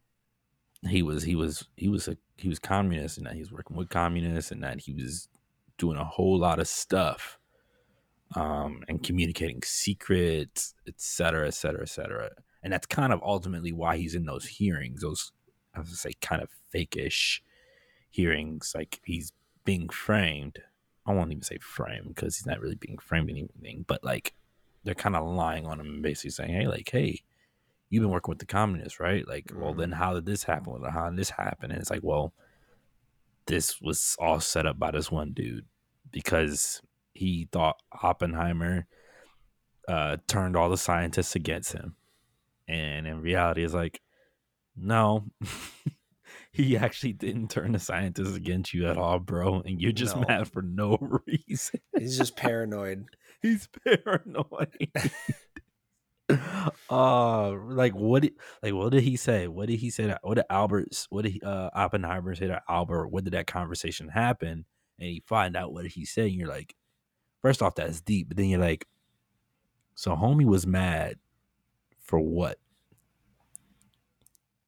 [0.87, 3.77] he was he was he was a he was communist and that he was working
[3.77, 5.27] with communists and that he was
[5.77, 7.37] doing a whole lot of stuff
[8.35, 12.29] um and communicating secrets et cetera et cetera et cetera
[12.63, 15.01] and that's kind of ultimately why he's in those hearings.
[15.01, 15.31] Those
[15.73, 17.39] I was say kind of fakeish
[18.09, 19.31] hearings, like he's
[19.65, 20.59] being framed.
[21.11, 24.33] I won't even say framed because he's not really being framed anything, but like
[24.83, 27.21] they're kind of lying on him and basically saying, "Hey, like, hey,
[27.89, 29.27] you've been working with the communists, right?
[29.27, 29.61] Like, mm-hmm.
[29.61, 30.81] well, then how did this happen?
[30.89, 32.33] How did this happen?" And it's like, well,
[33.45, 35.65] this was all set up by this one dude
[36.11, 36.81] because
[37.13, 38.87] he thought Oppenheimer
[39.87, 41.95] uh, turned all the scientists against him
[42.71, 44.01] and in reality it's like
[44.75, 45.25] no
[46.51, 50.25] he actually didn't turn the scientists against you at all bro and you're just no.
[50.27, 51.79] mad for no reason.
[51.97, 53.05] He's just paranoid.
[53.41, 54.91] He's paranoid.
[56.89, 58.31] Uh like what did,
[58.63, 59.49] like what did he say?
[59.49, 62.61] What did he say that what did albert's what did he, uh oppenheimer say to
[62.69, 63.09] albert?
[63.09, 64.63] What did that conversation happen?
[64.97, 66.73] And you find out what he said and you're like
[67.41, 68.87] first off that's deep but then you're like
[69.93, 71.17] so homie was mad
[72.01, 72.59] for what?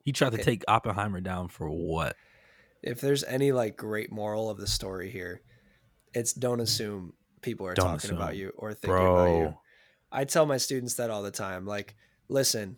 [0.03, 2.15] He tried to take Oppenheimer down for what?
[2.81, 5.41] If there's any like great moral of the story here,
[6.13, 8.17] it's don't assume people are don't talking assume.
[8.17, 9.15] about you or thinking Bro.
[9.15, 9.57] about you.
[10.11, 11.65] I tell my students that all the time.
[11.65, 11.95] Like,
[12.27, 12.77] listen,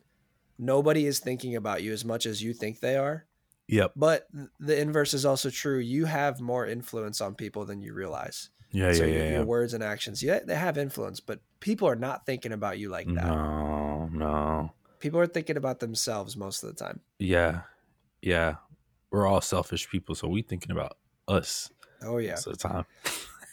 [0.58, 3.26] nobody is thinking about you as much as you think they are.
[3.68, 3.94] Yep.
[3.96, 4.28] But
[4.60, 5.80] the inverse is also true.
[5.80, 8.50] You have more influence on people than you realize.
[8.72, 11.88] Yeah, so yeah, your, yeah, your words and actions, yeah, they have influence, but people
[11.88, 13.26] are not thinking about you like that.
[13.26, 14.72] No, no.
[15.06, 17.00] People are thinking about themselves most of the time.
[17.20, 17.62] Yeah,
[18.24, 18.56] yeah.
[19.12, 21.70] We're all selfish people, so we thinking about us.
[22.02, 22.86] Oh yeah, most of the time.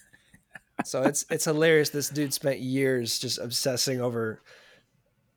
[0.86, 1.90] so it's it's hilarious.
[1.90, 4.40] This dude spent years just obsessing over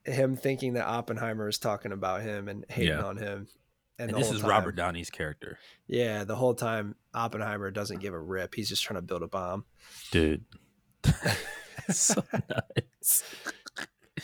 [0.06, 3.04] him, thinking that Oppenheimer is talking about him and hating yeah.
[3.04, 3.49] on him.
[3.99, 5.60] And, and this is time, Robert Downey's character.
[5.86, 8.56] Yeah, the whole time Oppenheimer doesn't give a rip.
[8.56, 9.65] He's just trying to build a bomb.
[10.12, 10.45] Dude.
[11.89, 13.23] so nuts.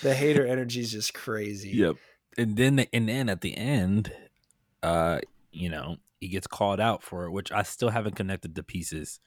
[0.01, 1.69] The hater energy is just crazy.
[1.69, 1.97] Yep.
[2.37, 4.13] And then and then at the end,
[4.83, 5.19] uh,
[5.51, 9.19] you know, he gets called out for it, which I still haven't connected the pieces.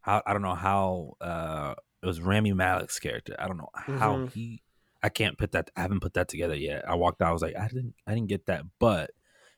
[0.00, 3.34] How I don't know how uh it was Rami Malek's character.
[3.38, 4.26] I don't know how mm-hmm.
[4.28, 4.62] he
[5.02, 6.88] I can't put that I haven't put that together yet.
[6.88, 9.10] I walked out, I was like, I didn't I didn't get that, but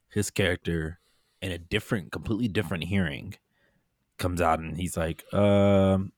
[0.09, 0.99] his character
[1.40, 3.35] in a different, completely different hearing
[4.18, 6.12] comes out and he's like, um,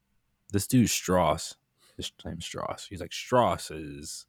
[0.53, 1.57] this dude Strauss,
[1.97, 2.87] his name's Strauss.
[2.89, 4.27] He's like Strauss is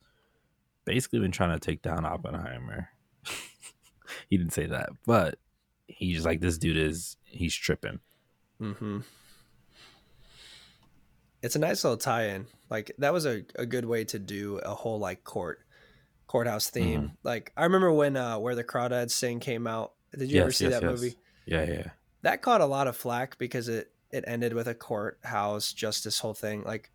[0.86, 2.90] basically been trying to take down Oppenheimer.
[4.30, 5.38] he didn't say that, but
[5.88, 8.00] he's like this dude is he's tripping.
[8.62, 9.00] Mm-hmm.
[11.42, 12.48] It's a nice little tie-in.
[12.70, 15.60] Like that was a, a good way to do a whole like court
[16.28, 17.02] courthouse theme.
[17.02, 17.16] Mm-hmm.
[17.24, 19.94] Like I remember when uh Where the Crawdads Sing came out.
[20.18, 21.16] Did you ever see that movie?
[21.46, 21.88] Yeah, yeah.
[22.22, 26.34] That caught a lot of flack because it it ended with a courthouse justice whole
[26.34, 26.64] thing.
[26.64, 26.92] Like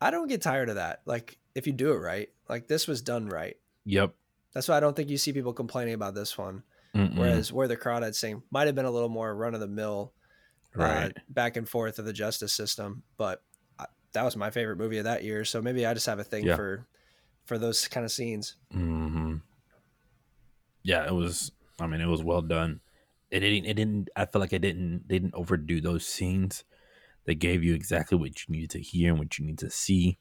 [0.00, 1.02] I don't get tired of that.
[1.06, 3.56] Like if you do it right, like this was done right.
[3.86, 4.14] Yep.
[4.52, 6.62] That's why I don't think you see people complaining about this one.
[6.94, 7.16] Mm-mm.
[7.16, 10.12] Whereas Where the Crawdads Sing might have been a little more run of the mill
[10.74, 11.06] right.
[11.16, 13.02] uh, back and forth of the justice system.
[13.16, 13.42] But
[13.78, 15.44] I, that was my favorite movie of that year.
[15.44, 16.56] So maybe I just have a thing Yeah.
[16.56, 16.86] for
[17.44, 18.56] for those kind of scenes.
[18.72, 19.36] hmm
[20.82, 21.52] Yeah, it was.
[21.80, 22.80] I mean, it was well done.
[23.30, 23.66] It didn't.
[23.66, 24.08] It didn't.
[24.16, 25.08] I feel like it didn't.
[25.08, 26.64] They didn't overdo those scenes.
[27.24, 30.18] They gave you exactly what you needed to hear and what you need to see,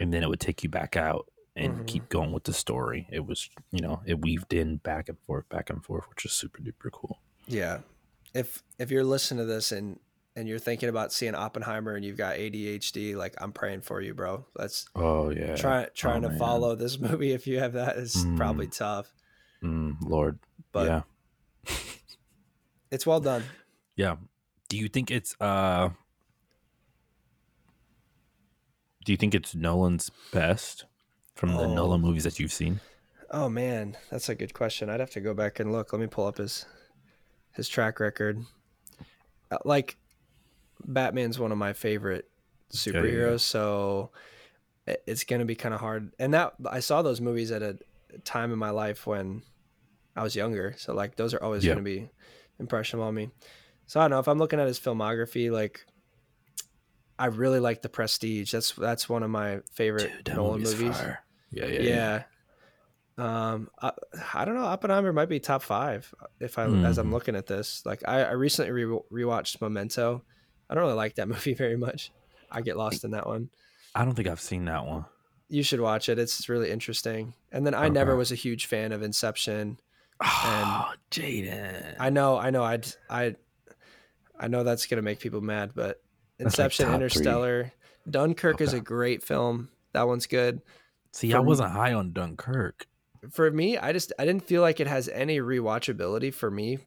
[0.00, 1.86] and then it would take you back out and Mhm.
[1.86, 3.06] keep going with the story.
[3.12, 6.32] It was, you know, it weaved in back and forth, back and forth, which is
[6.32, 7.20] super duper cool.
[7.46, 7.80] Yeah.
[8.34, 10.00] If if you're listening to this and
[10.36, 14.14] and you're thinking about seeing Oppenheimer and you've got ADHD, like I'm praying for you,
[14.14, 14.46] bro.
[14.56, 15.56] That's Oh yeah.
[15.56, 16.38] try, trying Oh, to man.
[16.38, 19.12] follow this movie if you have that is probably tough.
[19.62, 20.38] Mm, Lord.
[20.72, 20.86] But
[21.66, 21.74] yeah.
[22.90, 23.44] it's well done.
[23.96, 24.16] Yeah.
[24.70, 25.90] Do you think it's uh
[29.04, 30.84] Do you think it's Nolan's best
[31.34, 31.74] from the Oh.
[31.74, 32.80] Nolan movies that you've seen?
[33.30, 34.90] Oh man, that's a good question.
[34.90, 35.92] I'd have to go back and look.
[35.92, 36.66] Let me pull up his
[37.52, 38.44] his track record.
[39.50, 39.96] Uh, Like
[40.84, 42.28] Batman's one of my favorite
[42.72, 43.36] superheroes, yeah.
[43.36, 44.10] so
[45.06, 46.12] it's going to be kind of hard.
[46.18, 47.78] And that I saw those movies at a
[48.24, 49.42] time in my life when
[50.16, 51.74] I was younger, so like those are always Yeah.
[51.74, 52.10] going to be
[52.58, 53.30] impressionable on me.
[53.86, 55.84] So I don't know if I'm looking at his filmography like
[57.20, 58.50] I really like The Prestige.
[58.52, 61.20] That's that's one of my favorite Dude, Nolan movie's fire.
[61.52, 62.22] Yeah, yeah, Yeah.
[63.18, 63.52] yeah.
[63.52, 63.92] Um, I,
[64.32, 64.64] I don't know.
[64.64, 67.12] Oppenheimer might be top five if I as I'm Mhm.
[67.12, 67.84] looking at this.
[67.84, 70.22] Like I, I recently re- rewatched Memento.
[70.70, 72.12] I don't really like that movie very much.
[72.50, 73.50] I get lost in that one.
[73.94, 75.04] I don't think I've seen that one.
[75.48, 76.18] You should watch it.
[76.18, 77.34] It's really interesting.
[77.52, 79.78] And then I never was a huge fan of Inception.
[80.22, 81.96] Oh, Jadon.
[81.98, 83.34] I know, I know, I'd, I,
[84.38, 86.00] I know that's gonna make people mad, but
[86.42, 86.94] That's like Inception, three.
[86.94, 87.72] Interstellar,
[88.08, 89.68] Dunkirk is a great film.
[89.92, 90.62] That one's good.
[91.12, 92.86] See, for I wasn't high on Dunkirk.
[93.30, 96.78] For me, I just I didn't feel like it has any rewatchability for me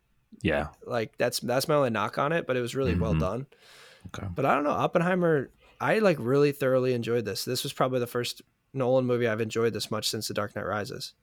[0.42, 0.70] Yeah.
[0.86, 3.20] like that's that's my only knock on it but it was really well Mhm.
[3.20, 3.46] done
[4.08, 4.28] Okay.
[4.34, 8.08] but i don't know oppenheimer i like really thoroughly enjoyed this this was probably the
[8.08, 8.42] first
[8.74, 11.14] nolan movie i've enjoyed this much since the dark knight rises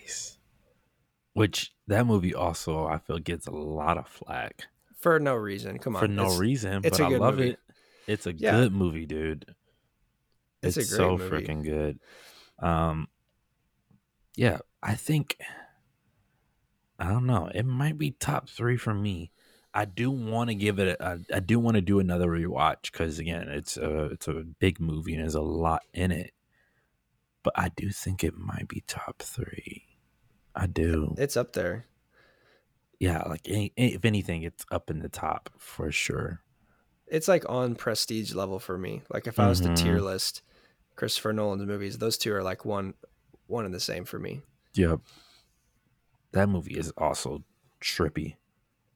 [0.00, 0.38] Nice.
[1.34, 4.64] Which that movie also I feel gets a lot of flack
[5.02, 7.50] for no reason come on for no it's, reason, it's but I love movie.
[7.50, 7.58] it.
[8.06, 8.52] It's a Yeah.
[8.52, 9.44] good movie, dude.
[10.62, 11.98] It's It's, a great so freaking good.
[12.60, 13.08] Um,
[14.36, 15.36] yeah, I think
[16.98, 17.50] I don't know.
[17.52, 19.32] It might be top three for me.
[19.74, 20.96] I do want to give it.
[21.00, 24.44] A, I, I do want to do another rewatch because again, it's a it's a
[24.60, 26.32] big movie and there's a lot in it.
[27.42, 29.84] But I do think it might be top three.
[30.54, 31.14] I do.
[31.18, 31.86] it's up there
[33.02, 36.40] Yeah, like any, if anything, it's up in the top for sure.
[37.08, 39.76] it's like on prestige level for me like if i was to Mhm.
[39.76, 40.40] tier list
[40.96, 42.94] christopher nolan's movies those two are like one
[43.48, 44.40] one and the same for me
[44.74, 45.00] Yep.
[46.30, 47.44] That movie is also
[47.82, 48.36] trippy.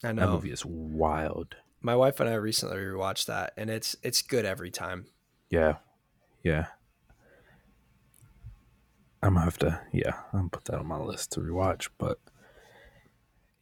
[0.02, 0.22] i know.
[0.22, 1.56] That movie is wild.
[1.82, 5.06] my wife and i recently rewatched that and it's it's good every time
[5.50, 5.74] Yeah.
[6.42, 6.66] Yeah.
[9.22, 11.88] I'm gonna have to yeah, I'm gonna put that on my list to rewatch.
[11.98, 12.18] But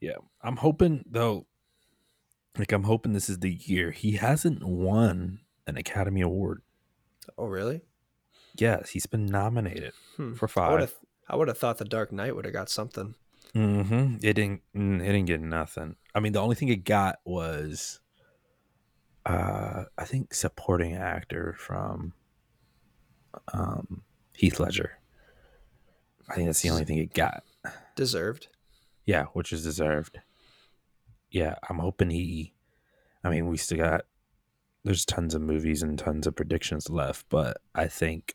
[0.04, 0.16] yeah.
[0.42, 1.46] I'm hoping though
[2.58, 3.90] like I'm hoping this is the year.
[3.90, 6.62] He hasn't won an Academy Award.
[7.38, 7.80] oh really
[8.56, 10.34] Yes, he's been nominated Hmm.
[10.34, 10.94] for five.
[11.28, 13.14] i would have thought the dark knight would have got something
[13.54, 14.16] Mm-hmm.
[14.22, 14.62] It didn't.
[14.76, 15.94] mm, It didn't get nothing.
[16.14, 18.00] I mean, the only thing it got was,
[19.26, 22.14] uh, I think supporting actor from,
[23.52, 24.02] um,
[24.32, 24.98] Heath Ledger.
[26.28, 27.44] I think that's the only thing it got.
[27.94, 28.48] deserved
[29.06, 30.20] Yeah, which is deserved.
[31.30, 32.54] Yeah, I'm hoping he.
[33.22, 34.02] I mean, we still got.
[34.84, 38.34] There's tons of movies and tons of predictions left, but I think.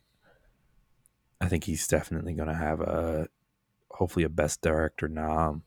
[1.41, 3.29] I think he's definitely going to have a,
[3.91, 5.63] hopefully a best director nom.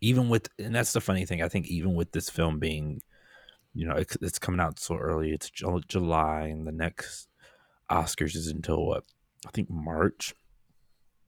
[0.00, 1.42] Even with, and that's the funny thing.
[1.42, 3.02] I think even with this film being,
[3.74, 5.32] you know, it's, it's coming out so early.
[5.32, 7.26] It's July, and the next
[7.90, 9.02] Oscars is until what?
[9.44, 10.36] I think March.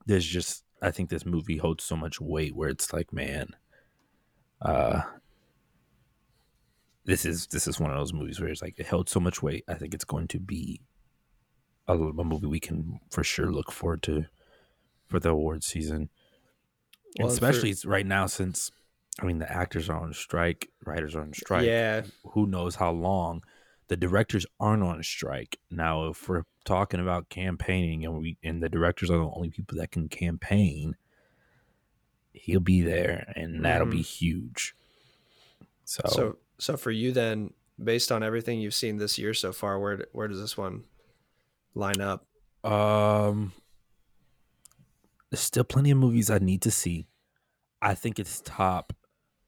[0.07, 3.49] There's just, I think this movie holds so much weight where it's like, man,
[4.63, 5.03] uh,
[7.05, 9.43] this is this is one of those movies where it's like it held so much
[9.43, 9.65] weight.
[9.69, 10.81] I think it's going to be
[11.89, 14.27] a, a movie we can for sure look forward to
[15.09, 16.11] for the award season.
[17.19, 18.71] Well, for- Especially right now since
[19.21, 21.67] I mean the actors are on strike, writers are on strike.
[21.67, 22.03] Yeah,
[22.33, 23.43] Who knows how long?
[23.89, 25.59] The directors aren't on strike.
[25.71, 29.79] Now if we're talking about campaigning and we and the directors are the only people
[29.79, 30.97] that can campaign,
[32.33, 34.75] he'll be there and that'll be huge.
[35.85, 37.53] So, So so for you then,
[37.83, 40.85] based on everything you've seen this year so far, where where does this one
[41.75, 42.27] line up?
[42.63, 43.53] Um,
[45.31, 47.07] there's still plenty of movies I need to see.
[47.81, 48.93] I think it's top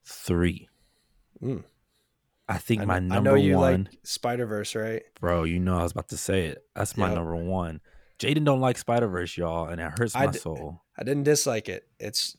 [0.05, 0.69] three.
[1.43, 1.65] Mm.
[2.55, 5.03] I think I, my kn- I number know you one, like Spider Verse, right?
[5.21, 5.45] bro.
[5.45, 6.65] You know I was about to say it.
[6.75, 7.17] That's my Yep.
[7.17, 7.81] number one.
[8.19, 10.83] Jadon don't like Spider Verse, y'all, and it hurts my d- soul.
[10.99, 11.89] I didn't dislike it.
[11.99, 12.37] It's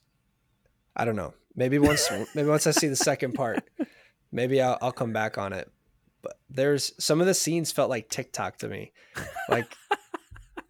[0.95, 1.33] I don't know.
[1.55, 3.63] Maybe once maybe once I see the second part,
[4.31, 5.69] maybe I'll I'll come back on it.
[6.21, 8.93] But there's some of the scenes felt like TikTok to me.
[9.49, 9.75] Like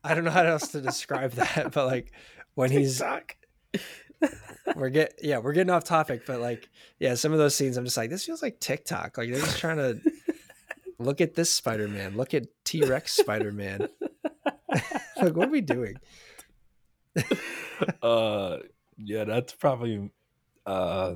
[0.04, 2.12] I don't know how else to describe that, but like
[2.56, 3.02] when he's
[4.76, 6.70] we're get yeah, we're getting off topic, but like
[7.00, 9.18] yeah, some of those scenes I'm just like this feels like TikTok.
[9.18, 10.00] Like they're just trying to
[11.00, 13.88] look at this Spider-Man, look at T-Rex Spider-Man.
[15.22, 15.96] like what are we doing?
[18.02, 18.58] uh,
[18.98, 20.12] yeah, that's probably,
[20.66, 21.16] uh,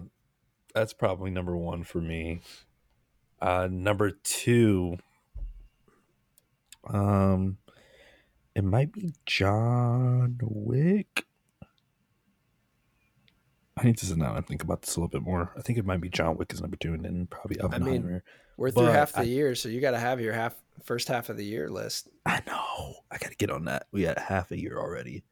[0.74, 2.42] that's probably number one for me.
[3.42, 4.98] Uh, number two,
[6.88, 7.58] um,
[8.56, 11.27] it might be John Wick.
[13.78, 15.52] I need to sit down and think about this a little bit more.
[15.58, 18.22] I think it might be John Wick is number two, and then probably I mean,
[18.58, 21.08] We're through But half the I- year, so you got to have your half first
[21.08, 22.10] half of the year list.
[22.26, 22.96] I know.
[23.12, 23.88] I got to get on that.
[23.92, 25.24] We had half a year already.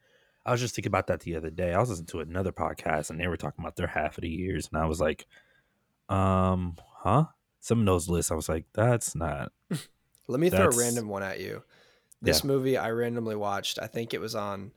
[0.46, 1.74] I was just thinking about that the other day.
[1.74, 4.30] I was listening to another podcast and they were talking about their half of the
[4.30, 4.70] years.
[4.72, 5.26] And I was like,
[6.10, 7.26] um, huh?
[7.62, 9.52] Some of those lists, I was like, that's not.
[10.28, 11.64] Let me throw a random one at you.
[12.22, 13.78] This movie I randomly watched.
[13.80, 14.72] I think it was on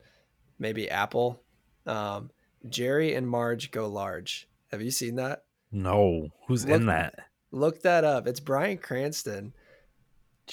[0.59, 1.41] maybe Apple.
[1.85, 2.29] Um,
[2.67, 4.47] Jerry and Marge Go Large.
[4.71, 5.43] Have you seen that?
[5.71, 6.29] No.
[6.47, 7.15] Who's Look- in that?
[7.51, 8.27] Look that up.
[8.27, 9.53] It's Bryan Cranston.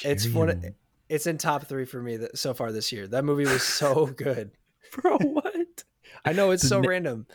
[0.02, 0.74] It's one.
[1.08, 3.06] It's in top three for me that, so far this year.
[3.06, 4.50] That movie was so good.
[4.92, 5.84] Bro, what?
[6.24, 7.26] I know it's The so na- random.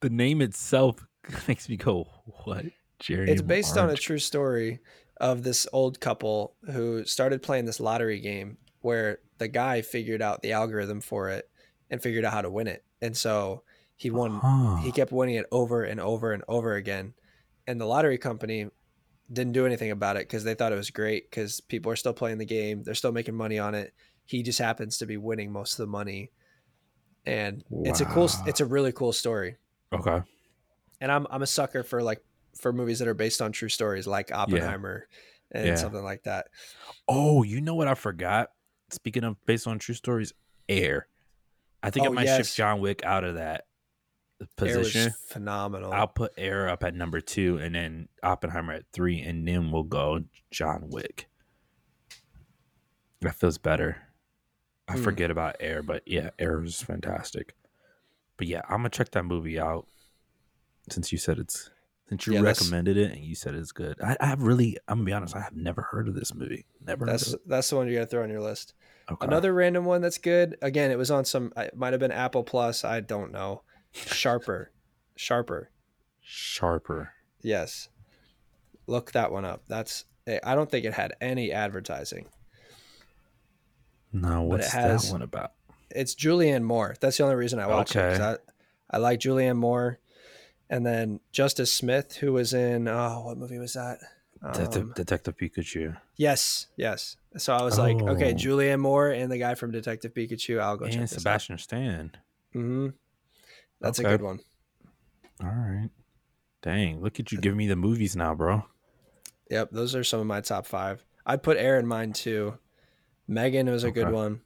[0.00, 1.04] The name itself
[1.48, 2.06] makes me go,
[2.44, 2.66] what?
[3.00, 4.78] Jerry It's based on a true story
[5.20, 10.42] of this old couple who started playing this lottery game where the guy figured out
[10.42, 11.48] the algorithm for it
[11.90, 12.84] and figured out how to win it.
[13.00, 13.62] And so
[13.96, 14.76] he won Huh.
[14.76, 17.14] he kept winning it over and over and over again.
[17.66, 18.68] And the lottery company
[19.32, 22.14] didn't do anything about it because they thought it was great because people are still
[22.14, 22.82] playing the game.
[22.82, 23.92] They're still making money on it.
[24.24, 26.30] He just happens to be winning most of the money.
[27.26, 29.56] And it's a cool, it's a really cool story.
[29.92, 30.20] Okay.
[31.00, 32.22] And I'm, I'm a sucker for like,
[32.58, 35.06] for movies that are based on true stories like Oppenheimer
[35.52, 35.74] and Yeah.
[35.76, 36.46] something like that.
[37.06, 38.50] Oh, you know what I forgot?
[38.90, 40.32] Speaking of based on true stories,
[40.68, 41.06] Air.
[41.82, 42.38] I think I Oh, might yes.
[42.46, 43.66] shift John Wick out of that
[44.40, 45.12] It position.
[45.28, 45.92] phenomenal.
[45.92, 49.84] I'll put Air up at number two, and then Oppenheimer at three, and then we'll
[49.84, 51.28] go John Wick.
[53.20, 54.02] That feels better.
[54.86, 55.02] I Hmm.
[55.04, 57.54] forget about Air, but yeah, Air was fantastic.
[58.36, 59.86] But yeah, I'm gonna check that movie out
[60.90, 61.70] since you said it's
[62.08, 63.96] since you Yeah, recommended it and you said it's good.
[64.02, 66.64] I, I have really, I'm gonna be honest, I have never heard of this movie.
[66.86, 67.06] Never.
[67.06, 68.74] that's that's the one you got to throw on your list.
[69.10, 69.26] Okay.
[69.26, 70.56] Another random one that's good.
[70.62, 71.52] Again, it was on some.
[71.56, 72.84] It might have been Apple Plus.
[72.84, 73.62] I don't know.
[73.92, 74.70] Sharper,
[75.16, 75.70] Sharper.
[76.20, 77.12] sharper.
[77.42, 77.88] Yes,
[78.86, 79.62] look that one up.
[79.66, 80.04] That's.
[80.26, 82.26] Eh, I don't think it had any advertising.
[84.12, 85.52] No, what's it has- that one about?
[85.90, 86.94] It's Julianne Moore.
[87.00, 87.98] That's the only reason I watch it.
[87.98, 88.22] Okay.
[88.22, 88.36] I,
[88.90, 89.98] I like Julianne Moore,
[90.70, 92.88] and then Justice Smith, who was in.
[92.88, 93.98] Oh, what movie was that?
[94.52, 95.96] Detective, Um, Detective Pikachu.
[96.16, 97.16] yes, yes.
[97.36, 98.34] So I was like, okay, Oh.
[98.34, 100.60] Julianne Moore and the guy from Detective Pikachu.
[100.60, 101.08] I'll go check And out.
[101.08, 102.12] Sebastian Stan.
[102.52, 102.88] hmm
[103.80, 104.08] That's Okay.
[104.08, 104.40] a good one.
[105.42, 105.90] All right.
[106.62, 108.64] Dang, look at you giving me the movies now, bro.
[109.50, 111.02] Yep, those are some of my top five.
[111.26, 112.58] I'd put Air in mine too.
[113.26, 114.40] Megan was a good one.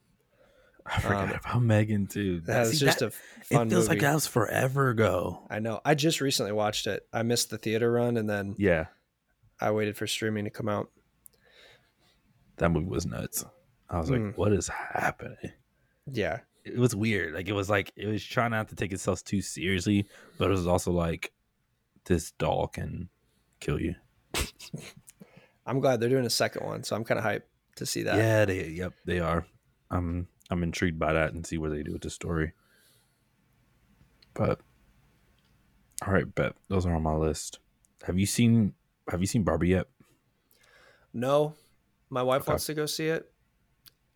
[0.84, 2.40] I forgot Um, about Megan too.
[2.40, 3.88] That was See, just that- a fun It feels movie.
[3.88, 5.46] like that was forever ago.
[5.50, 5.80] I know.
[5.84, 7.06] I just recently watched it.
[7.12, 8.86] I missed the theater run, and then Yeah,
[9.60, 10.90] I waited for streaming to come out.
[12.56, 13.44] that movie was nuts.
[13.88, 14.26] I was Mm.
[14.28, 15.52] like, what is happening?
[16.06, 17.34] Yeah, It was weird.
[17.34, 20.06] Like it was like it was trying not to take itself too seriously,
[20.38, 21.32] but it was also like
[22.04, 23.08] this doll can
[23.60, 23.94] kill you.
[25.66, 27.42] I'm glad they're doing a second one, so I'm kind of hyped
[27.76, 28.16] to see that.
[28.16, 29.46] Yeah, they yep, they are.
[29.90, 32.52] I'm I'm intrigued by that and see what they do with the story.
[34.34, 34.60] But
[36.06, 37.58] all right, bet those are on my list.
[38.04, 38.74] Have you seen
[39.10, 39.86] have you seen Barbie yet?
[41.12, 41.54] No,
[42.10, 42.52] my wife Okay.
[42.52, 43.30] wants to go see it.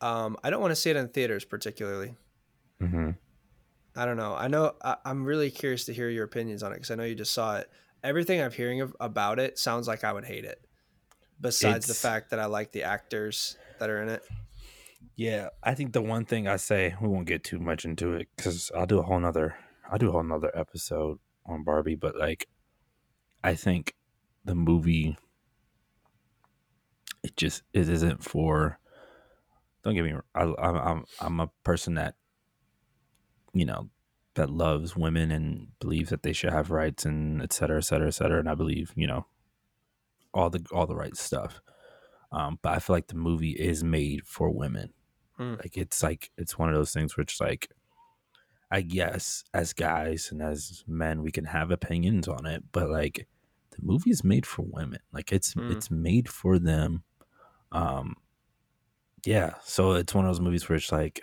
[0.00, 2.16] Um, I don't want to see it in theaters particularly.
[2.80, 3.10] Mm-hmm.
[3.96, 4.34] I don't know.
[4.34, 7.04] I know I, I'm really curious to hear your opinions on it because I know
[7.04, 7.70] you just saw it.
[8.04, 10.60] Everything I'm hearing of, about it sounds like I would hate it.
[11.40, 14.22] Besides the fact that I like the actors that are in it.
[15.16, 18.28] Yeah, I think the one thing I say we won't get too much into it
[18.36, 19.56] because I'll do a whole nother
[19.90, 22.48] I'll do a whole nother episode on Barbie, but like
[23.42, 23.94] I think
[24.44, 25.16] the movie
[27.22, 28.78] it just it isn't for.
[29.82, 30.22] Don't get me wrong.
[30.34, 32.14] I, I'm I'm I'm a person that
[33.52, 33.90] you know
[34.34, 38.08] that loves women and believes that they should have rights and et cetera, et cetera,
[38.08, 38.38] et cetera.
[38.38, 39.26] And I believe you know
[40.32, 41.60] all the all the right stuff.
[42.32, 44.92] Um, but I feel like the movie is made for women.
[45.36, 45.54] Hmm.
[45.54, 47.68] Like it's like it's one of those things which like
[48.70, 53.26] I guess as guys and as men we can have opinions on it, but like
[53.70, 55.00] the movie is made for women.
[55.12, 55.70] Like it's Hmm.
[55.70, 57.02] it's made for them.
[57.72, 58.16] Um
[59.24, 61.20] yeah, so it's one of those movies where it's like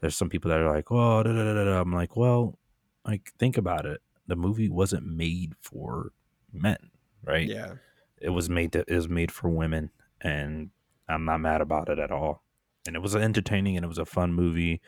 [0.00, 2.58] there's some people that are like, "Oh, da, da, da, da, da." I'm like, "Well,
[3.04, 4.00] like think about it.
[4.26, 6.12] The movie wasn't made for
[6.52, 6.90] men,
[7.24, 7.46] right?
[7.48, 7.74] Yeah.
[8.20, 9.90] it was made to, it was made for women
[10.20, 10.70] and
[11.08, 12.42] i'm not mad about it at all.
[12.86, 14.80] And it was entertaining and it was a fun movie.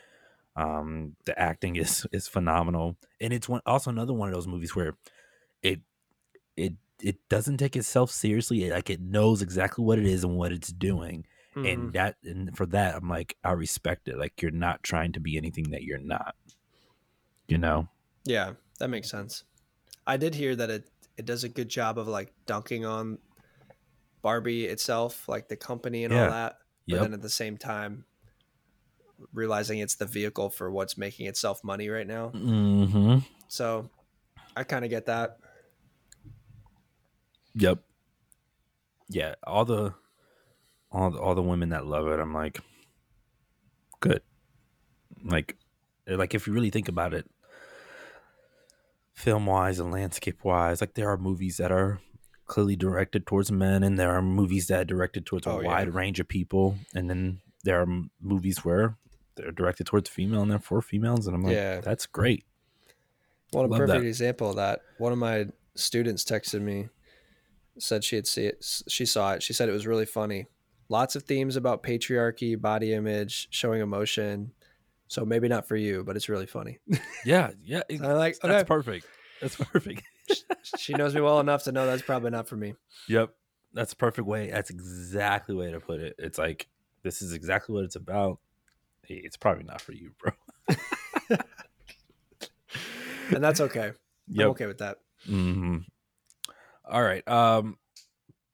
[0.57, 2.97] Um the acting is is phenomenal.
[3.20, 4.95] And it's one also another one of those movies where
[5.62, 5.80] it
[6.57, 8.70] it it doesn't take itself seriously.
[8.70, 11.26] Like it knows exactly what it is and what it's doing.
[11.55, 11.72] Mhm.
[11.72, 14.16] and that and for that i'm like i respect it.
[14.18, 16.35] Like you're not trying to be anything that you're not
[17.49, 17.89] you know?
[18.24, 19.45] Yeah, that makes sense.
[20.07, 23.18] I did hear that it it does a good job of like dunking on
[24.23, 26.25] Barbie itself, like the company and Yeah.
[26.25, 26.59] all that.
[26.89, 27.03] But Yep.
[27.03, 28.05] then at the same time
[29.33, 32.31] realizing it's the vehicle for what's making itself money right now.
[32.31, 33.18] mm-hmm
[33.49, 33.89] So
[34.57, 35.39] I kind of get that.
[37.55, 37.79] Yep.
[39.09, 39.95] Yeah, all the
[40.91, 42.61] all the, all the women that love it, I'm like,
[44.01, 44.23] good.
[45.25, 45.57] Like,
[46.07, 47.29] eh, like if you really think about it,
[49.14, 52.01] film wise and landscape wise, like there are movies that are
[52.47, 55.68] clearly directed towards men, and there are movies that are directed towards a Oh, yeah.
[55.68, 57.86] wide range of people, and then there are
[58.20, 58.97] movies where
[59.36, 61.80] they're directed towards female and they're for females, and I'm like, Yeah.
[61.80, 62.45] that's great.
[63.53, 64.09] One Love perfect that.
[64.09, 64.80] example of that.
[64.99, 66.88] One of my students texted me,
[67.78, 68.64] said she had see it.
[68.88, 69.43] She saw it.
[69.43, 70.47] She said it was really funny.
[70.88, 74.53] Lots of themes about patriarchy, body image, showing emotion.
[75.09, 76.78] So maybe not for you, but it's really funny.
[77.24, 78.38] Yeah, yeah, it- I like.
[78.40, 78.64] that's Okay.
[78.64, 79.07] perfect.
[79.40, 80.03] That's perfect.
[80.76, 82.74] She knows me well enough to know that's probably not for me.
[83.09, 83.30] Yep.
[83.74, 84.51] That's a perfect way.
[84.51, 86.14] That's exactly way to put it.
[86.18, 86.68] It's like
[87.03, 88.39] this is exactly what it's about.
[89.07, 90.33] Hey, It's probably not for you, bro.
[93.35, 93.93] And that's okay.
[94.28, 94.45] Yep.
[94.45, 94.99] I'm okay with that.
[95.26, 95.78] hmm
[96.85, 97.26] All right.
[97.28, 97.78] Um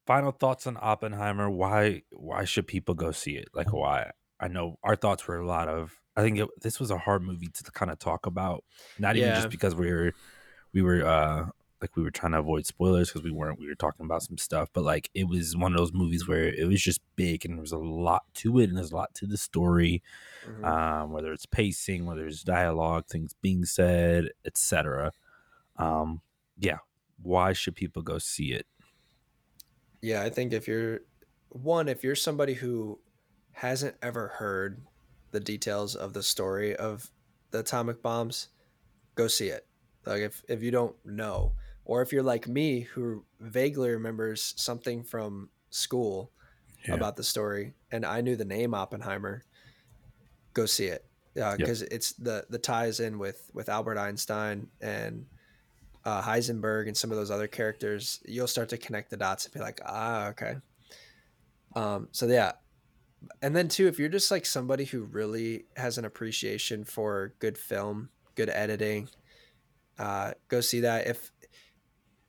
[0.06, 1.50] final thoughts on Oppenheimer.
[1.50, 3.48] Why why should people go see it?
[3.54, 4.10] Like why?
[4.40, 7.22] I know our thoughts were a lot of I think it, this was a hard
[7.22, 8.64] movie to kind of talk about.
[8.98, 9.36] Not even Yeah.
[9.36, 10.12] just because we were
[10.72, 11.46] we were uh
[11.80, 14.36] like we were trying to avoid spoilers because we weren't we were talking about some
[14.38, 17.54] stuff but like it was one of those movies where it was just big and
[17.54, 20.02] there was a lot to it and there's a lot to the story
[20.46, 20.64] Mhm.
[20.64, 25.12] um, whether it's pacing, whether it's dialogue, things being said, etc.
[25.76, 26.22] Um,
[26.58, 26.78] yeah,
[27.22, 28.66] why should people go see it?
[30.00, 31.00] Yeah, I think if you're
[31.50, 33.00] one, if you're somebody who
[33.52, 34.82] hasn't ever heard
[35.32, 37.10] the details of the story of
[37.50, 38.48] the atomic bombs,
[39.14, 39.66] go see it.
[40.06, 41.52] Like if if you don't know,
[41.88, 46.30] or if you're like me who vaguely remembers something from school
[46.86, 46.94] Yeah.
[46.94, 49.42] about the story, and I knew the name Oppenheimer,
[50.54, 51.04] go see it.
[51.34, 51.58] Yeah, Yep.
[51.58, 55.26] because it's the the ties in with with Albert Einstein and
[56.04, 58.20] uh, Heisenberg and some of those other characters.
[58.24, 60.56] You'll start to connect the dots and be like, ah, okay.
[61.74, 62.52] Um, so yeah,
[63.42, 67.56] and then too, if you're just like somebody who really has an appreciation for good
[67.58, 69.08] film, good editing,
[69.98, 71.06] uh, go see that.
[71.06, 71.30] If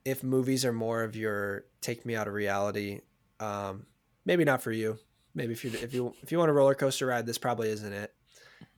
[0.06, 3.02] if movies are more of your take me out of reality,
[3.39, 3.86] um,
[4.26, 4.97] maybe not for you.
[5.36, 7.93] Maybe if you if you if you want a roller coaster ride, this probably isn't
[7.93, 8.14] it.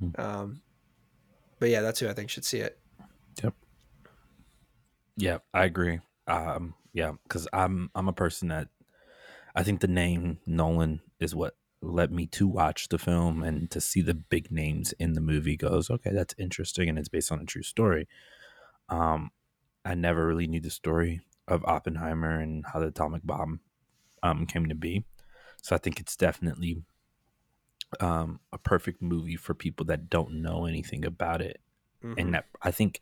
[0.01, 0.19] Mhm.
[0.19, 0.61] Um,
[1.59, 2.80] but yeah, that's who I think should see it.
[3.43, 3.53] Yep.
[5.17, 5.99] Yeah, I agree.
[6.28, 8.67] Um, yeah, because I'm I'm a person that
[9.55, 13.82] I think the name Nolan is what led me to watch the film and to
[13.82, 17.39] see the big names in the movie goes, okay, that's interesting and it's based on
[17.39, 18.07] a true story.
[18.89, 19.32] Um,
[19.84, 23.61] I never really knew the story of Oppenheimer and how the atomic bomb
[24.23, 25.05] um, came to be.
[25.61, 26.84] So I think it's definitely
[27.99, 31.59] um, a perfect movie for people that don't know anything about it
[32.03, 32.13] Mhm.
[32.17, 33.01] and that I think,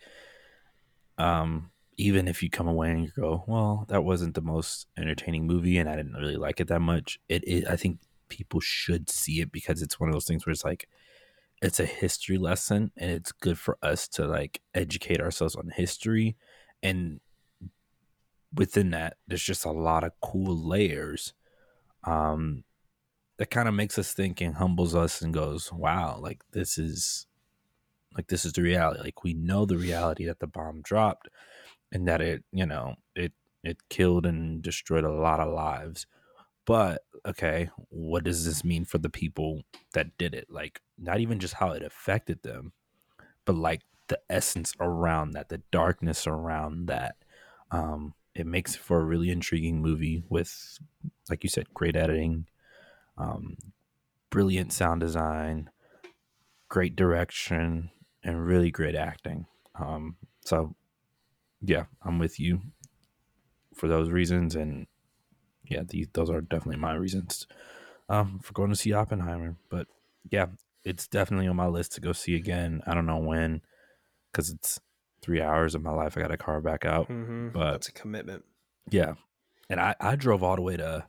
[1.17, 5.45] um, even if you come away and you go, well, that wasn't the most entertaining
[5.45, 7.19] movie, and I didn't really like it that much.
[7.27, 7.99] It, it I think
[8.29, 10.87] people should see it because it's one of those things where it's like
[11.61, 16.37] it's a history lesson and it's good for us to like educate ourselves on history
[16.81, 17.19] and
[18.53, 21.33] within that there's just a lot of cool layers
[22.05, 22.63] um
[23.37, 27.27] that kind of makes us think and humbles us and goes wow like this is
[28.15, 29.01] like this is the reality.
[29.01, 31.29] Like we know the reality that the bomb dropped
[31.91, 36.07] and that it you know it it killed and destroyed a lot of lives.
[36.65, 39.63] But okay what does this mean for the people
[39.93, 40.47] that did it?
[40.49, 42.73] Like not even just how it affected them
[43.45, 47.15] but like the essence around that the darkness around that
[47.71, 50.79] um it makes for a really intriguing movie with
[51.29, 52.45] like you said great editing
[53.17, 53.55] um
[54.29, 55.69] brilliant sound design
[56.67, 57.89] great direction
[58.23, 59.45] and really great acting
[59.79, 60.75] um so
[61.61, 62.61] yeah i'm with you
[63.75, 64.87] for those reasons and
[65.69, 65.83] yeah,
[66.13, 67.47] those are definitely my reasons
[68.09, 69.55] um, for going to see Oppenheimer.
[69.69, 69.87] But
[70.29, 70.47] yeah,
[70.83, 72.81] it's definitely on my list to go see again.
[72.85, 73.61] I don't know when,
[74.31, 74.79] because it's
[75.21, 76.17] three hours of my life.
[76.17, 77.09] I got to carve back out.
[77.09, 77.49] Mm-hmm.
[77.49, 78.43] But That's a commitment.
[78.89, 79.13] yeah,
[79.69, 81.05] and I I drove all the way to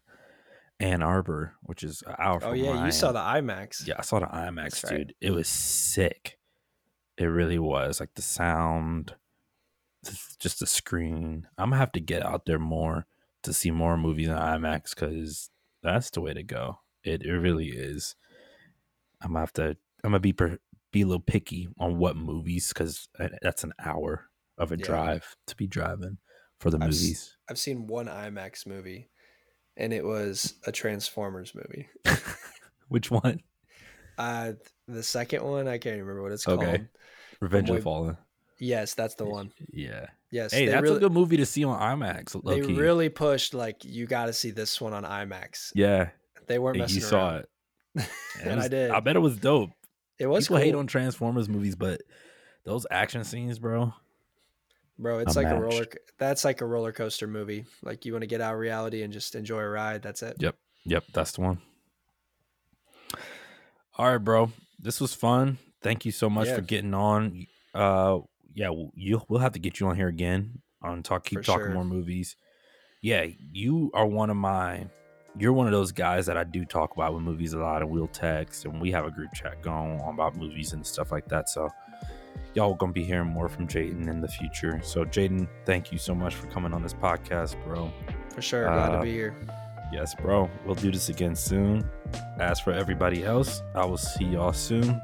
[0.81, 2.41] Ann Arbor, which is an hour.
[2.43, 3.87] Oh yeah, you saw the IMAX.
[3.87, 4.97] Yeah, I saw the IMAX, That's right.
[4.99, 5.15] dude.
[5.21, 6.39] It was sick.
[7.19, 8.01] It really was.
[8.01, 9.15] Like the sound,
[10.39, 11.47] just the screen.
[11.59, 13.07] I'm gonna have to get out there more
[13.43, 15.51] to see more movies in IMAX because
[15.83, 16.81] that's the way to go.
[17.05, 18.17] It it really is.
[19.23, 19.77] I'm gonna have to.
[20.03, 20.59] I'm gonna be per,
[20.93, 23.09] be a little picky on what movies because
[23.43, 24.27] that's an hour
[24.59, 24.85] of a Yeah.
[24.85, 26.19] drive to be driving
[26.59, 27.37] for the I've movies.
[27.49, 29.11] I've seen one IMAX movie,
[29.77, 31.89] and it was a Transformers movie.
[32.89, 33.41] Which one?
[34.19, 34.53] Uh,
[34.89, 36.65] the second one, I can't remember what it's Okay.
[36.67, 36.87] called.
[37.41, 38.17] Revenge of the Fallen.
[38.59, 39.53] Yes, that's the one.
[39.73, 40.07] Yeah.
[40.31, 42.41] Yes, Hey, that's really, a good movie to see on IMAX.
[42.45, 42.75] They key.
[42.75, 45.73] really pushed like you got to see this one on IMAX.
[45.75, 46.11] Yeah,
[46.47, 47.49] They weren't messing you saw it.
[48.43, 48.91] And I was- did.
[48.91, 49.71] I bet it was dope.
[50.21, 52.03] It was People hate on Transformers movies, but
[52.65, 53.93] those action scenes, bro.
[54.99, 55.73] Bro, it's like a unmatched.
[55.73, 55.87] roller.
[56.19, 57.65] That's like a roller coaster movie.
[57.83, 60.03] Like you want to get out of reality and just enjoy a ride.
[60.03, 60.37] That's it.
[60.39, 61.59] Yep, yep, that's the one.
[63.97, 64.53] All right, bro.
[64.79, 65.59] This was fun.
[65.83, 66.57] Thank you so much Yeah.
[66.57, 67.47] for getting on.
[67.75, 68.21] Uh,
[68.55, 71.25] yeah, we'll- you we'll have to get you on here again on talk.
[71.25, 71.75] Keep For talking sure.
[71.75, 72.37] more movies.
[73.01, 74.89] Yeah, you are one of my.
[75.41, 77.91] You're one of those guys that I do talk about with movies a lot, and
[77.91, 81.27] we'll text, and we have a group chat going on about movies and stuff like
[81.29, 81.49] that.
[81.49, 81.71] So,
[82.55, 84.81] y'all gonna be hearing more from Jadon in the future.
[84.85, 87.91] So, Jadon, thank you so much for coming on this podcast, bro.
[88.35, 88.65] For sure.
[88.65, 89.35] Glad Uh, to be here.
[89.91, 90.49] Yes, bro.
[90.67, 91.89] We'll do this again soon.
[92.39, 95.01] As for everybody else, I will see y'all soon.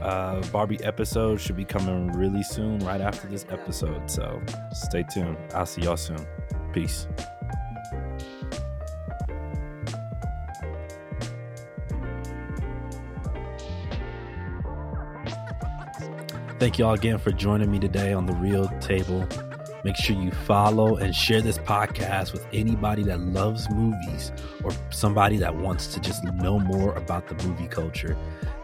[0.00, 4.10] Uh, Barbie episode should be coming really soon, right after this episode.
[4.10, 4.40] So
[4.72, 5.36] stay tuned.
[5.54, 6.24] I'll see y'all soon.
[6.72, 7.08] Peace.
[16.58, 19.28] Thank you all again for joining me today on the Real Table.
[19.84, 24.32] Make sure you follow and share this podcast with anybody that loves movies
[24.64, 28.16] or somebody that wants to just know more about the movie culture.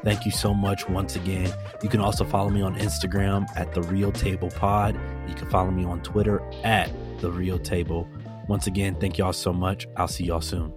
[0.03, 1.53] Thank you so much once again.
[1.83, 4.99] You can also follow me on Instagram at the Real Table Pod.
[5.29, 6.91] You can follow me on Twitter at
[7.21, 8.09] the Real Table.
[8.49, 9.87] Once again, thank y'all so much.
[9.99, 10.73] I'll see y'all soon.